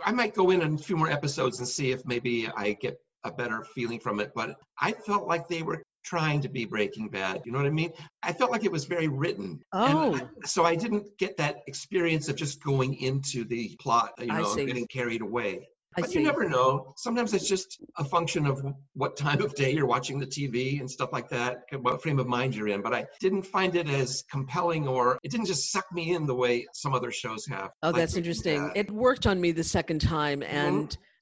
I 0.04 0.12
might 0.12 0.34
go 0.34 0.50
in 0.50 0.62
a 0.62 0.78
few 0.78 0.96
more 0.96 1.10
episodes 1.10 1.58
and 1.58 1.68
see 1.68 1.90
if 1.90 2.04
maybe 2.06 2.48
I 2.56 2.72
get 2.72 3.00
a 3.24 3.32
better 3.32 3.64
feeling 3.74 4.00
from 4.00 4.20
it. 4.20 4.32
But 4.34 4.56
I 4.80 4.92
felt 4.92 5.26
like 5.26 5.48
they 5.48 5.62
were 5.62 5.82
trying 6.04 6.40
to 6.42 6.48
be 6.48 6.64
Breaking 6.64 7.08
Bad. 7.08 7.42
You 7.44 7.52
know 7.52 7.58
what 7.58 7.66
I 7.66 7.70
mean? 7.70 7.92
I 8.22 8.32
felt 8.32 8.50
like 8.50 8.64
it 8.64 8.72
was 8.72 8.84
very 8.84 9.08
written. 9.08 9.60
And 9.72 9.98
Oh, 9.98 10.14
I- 10.16 10.46
so 10.46 10.64
I 10.64 10.74
didn't 10.74 11.16
get 11.18 11.36
that 11.38 11.58
experience 11.66 12.28
of 12.28 12.36
just 12.36 12.62
going 12.62 12.94
into 12.94 13.44
the 13.44 13.76
plot, 13.80 14.12
you 14.18 14.26
know, 14.26 14.54
getting 14.56 14.86
carried 14.86 15.22
away. 15.22 15.68
I 15.94 16.00
But 16.00 16.10
see. 16.10 16.20
you 16.20 16.24
never 16.24 16.48
know. 16.48 16.94
Sometimes 16.96 17.34
it's 17.34 17.46
just 17.46 17.78
a 17.98 18.04
function 18.04 18.46
of 18.46 18.64
what 18.94 19.14
time 19.14 19.42
of 19.42 19.54
day 19.54 19.72
you're 19.72 19.84
watching 19.86 20.18
the 20.18 20.24
TV 20.26 20.80
and 20.80 20.90
stuff 20.90 21.12
like 21.12 21.28
that, 21.28 21.64
what 21.82 22.02
frame 22.02 22.18
of 22.18 22.26
mind 22.26 22.54
you're 22.56 22.68
in. 22.68 22.80
But 22.80 22.94
I 22.94 23.04
didn't 23.20 23.42
find 23.42 23.76
it 23.76 23.86
as 23.90 24.24
compelling 24.30 24.88
or 24.88 25.18
it 25.22 25.30
didn't 25.30 25.46
just 25.46 25.70
suck 25.70 25.84
me 25.92 26.14
in 26.14 26.24
the 26.26 26.34
way 26.34 26.66
some 26.72 26.94
other 26.94 27.10
shows 27.10 27.44
have. 27.46 27.72
Oh, 27.82 27.88
like 27.88 27.96
that's 27.96 28.16
interesting. 28.16 28.68
Bad. 28.68 28.76
It 28.76 28.90
worked 28.90 29.26
on 29.26 29.38
me 29.38 29.52
the 29.52 29.64
second 29.64 30.00
time, 30.00 30.40
Mm-hmm. 30.40 30.56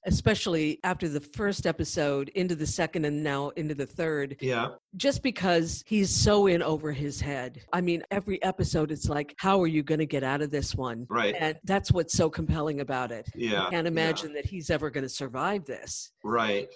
Especially 0.07 0.78
after 0.85 1.09
the 1.09 1.21
first 1.21 1.66
episode, 1.66 2.30
into 2.30 2.54
the 2.54 2.66
second, 2.66 3.04
and 3.04 3.23
now 3.23 3.50
into 3.50 3.75
the 3.75 3.87
third. 3.87 4.37
yeah, 4.40 4.69
just 4.97 5.23
because 5.23 5.83
he's 5.87 6.11
so 6.11 6.47
in 6.47 6.62
over 6.62 6.92
his 6.92 7.21
head. 7.21 7.62
I 7.73 7.80
mean, 7.80 8.02
every 8.11 8.42
episode, 8.42 8.90
it's 8.90 9.09
like, 9.09 9.35
how 9.38 9.61
are 9.61 9.66
you 9.66 9.83
going 9.83 10.00
to 10.00 10.07
get 10.07 10.23
out 10.23 10.42
of 10.42 10.50
this 10.50 10.75
one? 10.75 11.07
right. 11.09 11.35
And 11.38 11.59
that's 11.64 11.92
what's 11.92 12.14
so 12.14 12.30
compelling 12.30 12.80
about 12.80 13.11
it. 13.11 13.28
yeah. 13.35 13.66
I 13.66 13.71
can't 13.71 13.87
yeah, 13.87 13.90
imagine 13.90 14.33
that 14.35 14.47
he's 14.47 14.71
ever 14.71 14.90
going 14.90 15.02
to 15.02 15.09
survive 15.09 15.64
this. 15.64 16.12
Right. 16.25 16.69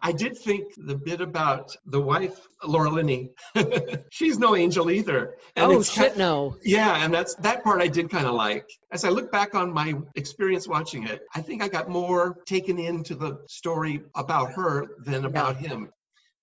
I 0.00 0.12
did 0.12 0.36
think 0.38 0.72
the 0.76 0.94
bit 0.94 1.20
about 1.20 1.76
the 1.86 2.00
wife, 2.00 2.48
Laura 2.64 2.90
Linney, 2.90 3.30
she's 4.10 4.38
no 4.38 4.56
angel 4.56 4.90
either. 4.90 5.34
And 5.56 5.72
oh, 5.72 5.82
shit, 5.82 6.16
no. 6.16 6.56
Yeah, 6.64 7.04
and 7.04 7.12
that's 7.12 7.34
that 7.36 7.62
part 7.62 7.82
I 7.82 7.88
did 7.88 8.10
kind 8.10 8.26
of 8.26 8.34
like. 8.34 8.66
As 8.90 9.04
I 9.04 9.10
look 9.10 9.30
back 9.30 9.54
on 9.54 9.72
my 9.72 9.94
experience 10.14 10.66
watching 10.66 11.06
it, 11.06 11.22
I 11.34 11.42
think 11.42 11.62
I 11.62 11.68
got 11.68 11.88
more 11.88 12.38
taken 12.46 12.78
into 12.78 13.14
the 13.14 13.38
story 13.48 14.02
about 14.14 14.52
her 14.52 14.86
than 15.04 15.24
about 15.24 15.56
him. 15.56 15.90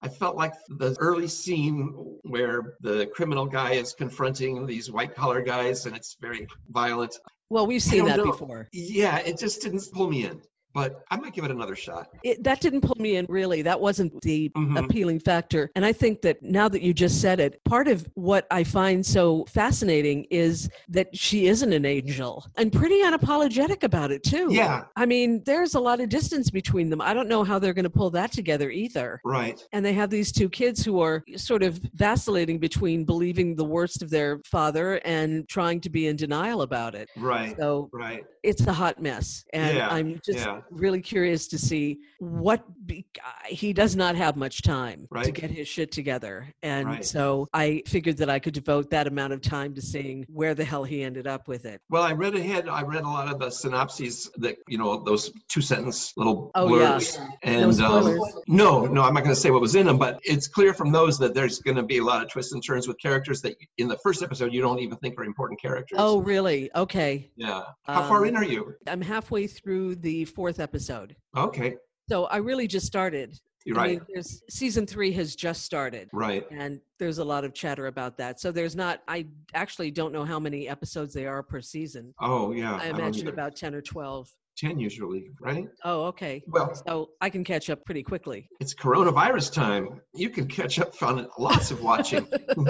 I 0.02 0.08
felt 0.08 0.38
like 0.38 0.54
the 0.70 0.96
early 1.00 1.28
scene 1.28 1.94
where 2.24 2.76
the 2.82 3.08
criminal 3.08 3.46
guy 3.46 3.74
is 3.74 3.94
confronting 3.94 4.66
these 4.66 4.90
white 4.90 5.14
collar 5.14 5.42
guys 5.42 5.86
and 5.86 5.96
it's 5.96 6.16
very 6.22 6.48
violent. 6.70 7.18
Well, 7.50 7.68
we've 7.68 7.84
seen 7.84 8.06
that 8.06 8.18
know. 8.18 8.26
before. 8.26 8.70
Yeah, 8.72 9.18
it 9.18 9.38
just 9.38 9.62
didn't 9.62 9.84
pull 9.92 10.10
me 10.10 10.26
in. 10.26 10.42
But 10.74 11.04
I 11.10 11.18
might 11.18 11.34
give 11.34 11.44
it 11.46 11.52
another 11.52 11.76
shot. 11.76 12.10
It, 12.24 12.44
that 12.44 12.62
didn't 12.62 12.82
pull 12.82 12.96
me 13.00 13.16
in, 13.16 13.26
really. 13.28 13.62
That 13.64 13.80
wasn't 13.80 14.22
the 14.22 14.50
Mhm. 14.50 14.78
appealing 14.86 15.20
factor. 15.20 15.72
And 15.76 15.84
I 15.84 15.92
think 15.92 16.22
that 16.22 16.42
now 16.44 16.70
that 16.70 16.82
you 16.84 16.94
just 16.94 17.20
said 17.22 17.40
it, 17.40 17.60
part 17.66 17.88
of 17.88 18.08
what 18.14 18.46
I 18.52 18.64
find 18.64 19.04
so 19.06 19.46
fascinating 19.50 20.26
is 20.30 20.70
that 20.90 21.16
she 21.16 21.48
isn't 21.48 21.74
an 21.74 21.86
angel 21.86 22.46
and 22.58 22.72
pretty 22.72 23.02
unapologetic 23.02 23.84
about 23.84 24.12
it, 24.12 24.24
too. 24.24 24.50
Yeah, 24.52 24.84
I 24.96 25.06
mean, 25.08 25.42
there's 25.46 25.74
a 25.76 25.80
lot 25.80 26.00
of 26.02 26.10
distance 26.10 26.50
between 26.52 26.90
them. 26.90 27.02
I 27.02 27.14
don't 27.14 27.28
know 27.28 27.44
how 27.44 27.58
they're 27.60 27.74
going 27.74 27.84
to 27.84 27.90
pull 27.90 28.12
that 28.12 28.32
together 28.32 28.70
either. 28.70 29.20
right. 29.26 29.60
And 29.74 29.84
they 29.86 29.94
have 29.94 30.10
these 30.10 30.32
two 30.32 30.50
kids 30.50 30.84
who 30.86 31.00
are 31.00 31.24
sort 31.36 31.64
of 31.64 31.80
vacillating 31.96 32.60
between 32.60 33.06
believing 33.06 33.56
the 33.56 33.66
worst 33.66 34.02
of 34.02 34.10
their 34.10 34.40
father 34.46 34.96
and 35.06 35.48
trying 35.50 35.82
to 35.82 35.90
be 35.90 36.08
in 36.08 36.16
denial 36.16 36.62
about 36.62 36.94
it. 36.96 37.10
Right. 37.18 37.56
So 37.58 37.90
Right. 37.94 38.24
it's 38.44 38.62
a 38.68 38.74
hot 38.74 39.02
mess. 39.02 39.44
And 39.54 39.78
Yeah, 39.78 39.88
I'm 39.90 40.20
just 40.24 40.40
yeah. 40.46 40.59
Really 40.72 41.02
curious 41.02 41.48
to 41.48 41.58
see 41.58 42.00
what 42.20 42.64
be- 42.86 43.06
he 43.48 43.74
does 43.74 43.96
not 43.96 44.16
have 44.16 44.36
much 44.36 44.62
time 44.62 45.08
to 45.24 45.32
get 45.32 45.52
his 45.52 45.68
shit 45.68 45.92
together. 45.92 46.54
And 46.64 46.88
Right. 46.88 47.06
so 47.06 47.48
I 47.54 47.84
figured 47.88 48.18
that 48.18 48.30
I 48.30 48.40
could 48.40 48.54
devote 48.54 48.90
that 48.92 49.08
amount 49.08 49.34
of 49.34 49.42
time 49.42 49.74
to 49.76 49.82
seeing 49.82 50.26
where 50.30 50.54
the 50.56 50.64
hell 50.66 50.84
he 50.84 51.04
ended 51.04 51.28
up 51.28 51.48
with 51.48 51.66
it. 51.66 51.82
Well, 51.90 52.04
I 52.04 52.14
read 52.14 52.36
ahead. 52.36 52.68
I 52.68 52.82
read 52.84 53.04
a 53.04 53.08
lot 53.08 53.32
of 53.32 53.40
the 53.40 53.50
synopses 53.50 54.30
that 54.38 54.58
you 54.68 54.78
know 54.78 55.04
those 55.04 55.32
two 55.50 55.62
sentence 55.62 56.14
little 56.18 56.52
Oh, 56.56 56.78
yeah. 56.80 56.96
blurbs. 56.98 57.28
And 57.44 57.82
um, 57.82 58.20
no, 58.48 58.86
no, 58.86 59.04
I'm 59.04 59.14
not 59.14 59.24
going 59.24 59.36
to 59.36 59.40
say 59.40 59.52
what 59.52 59.62
was 59.62 59.76
in 59.76 59.86
them, 59.86 59.98
but 59.98 60.20
it's 60.24 60.48
clear 60.48 60.74
from 60.74 60.92
those 60.92 61.18
that 61.20 61.34
there's 61.34 61.60
going 61.60 61.78
to 61.78 61.84
be 61.84 61.98
a 62.00 62.04
lot 62.04 62.24
of 62.24 62.30
twists 62.32 62.54
and 62.54 62.64
turns 62.66 62.88
with 62.88 62.98
characters 63.00 63.42
that 63.42 63.56
in 63.78 63.88
the 63.88 63.98
first 63.98 64.24
episode 64.24 64.52
you 64.54 64.62
don't 64.62 64.80
even 64.80 64.98
think 64.98 65.20
are 65.20 65.24
important 65.24 65.62
characters. 65.62 65.98
Oh, 66.02 66.20
really? 66.22 66.70
Okay. 66.76 67.32
yeah. 67.36 67.62
How 67.84 68.08
far 68.08 68.20
Um, 68.24 68.30
in 68.30 68.36
are 68.36 68.44
you? 68.44 68.74
I'm 68.88 69.02
halfway 69.02 69.46
through 69.48 69.96
the 69.96 70.26
fourth 70.26 70.49
episode. 70.58 71.16
Okay. 71.38 71.76
So 72.10 72.26
I 72.26 72.38
really 72.38 72.68
just 72.68 72.88
started. 72.88 73.38
You're 73.66 73.78
I 73.78 73.82
right. 73.82 73.90
mean, 73.92 74.02
there's, 74.14 74.42
season 74.50 74.88
three 74.88 75.12
has 75.12 75.36
just 75.36 75.64
started. 75.64 76.10
right. 76.14 76.48
And 76.50 76.80
there's 76.98 77.20
a 77.20 77.24
lot 77.26 77.44
of 77.44 77.54
chatter 77.54 77.88
about 77.88 78.18
that. 78.18 78.40
So 78.40 78.52
there's 78.52 78.76
not, 78.76 79.02
I 79.08 79.28
actually 79.54 79.92
don't 79.92 80.14
know 80.14 80.24
how 80.24 80.40
many 80.40 80.68
episodes 80.70 81.14
they 81.14 81.26
are 81.28 81.44
per 81.44 81.62
season. 81.62 82.14
Oh, 82.22 82.52
yeah. 82.54 82.76
I 82.82 82.88
imagine 82.88 83.24
either. 83.28 83.34
about 83.34 83.56
10 83.58 83.76
or 83.76 83.82
12. 83.82 84.30
10 84.58 84.80
usually, 84.80 85.30
right? 85.42 85.68
Oh, 85.84 86.06
okay. 86.06 86.42
Well, 86.48 86.74
So 86.74 87.10
I 87.22 87.30
can 87.30 87.44
catch 87.44 87.70
up 87.70 87.84
pretty 87.86 88.02
quickly. 88.02 88.50
it's 88.60 88.74
coronavirus 88.74 89.54
time. 89.54 90.02
You 90.16 90.30
can 90.30 90.48
catch 90.48 90.80
up 90.80 90.94
on 91.04 91.28
lots 91.38 91.70
of 91.70 91.84
watching. 91.84 92.28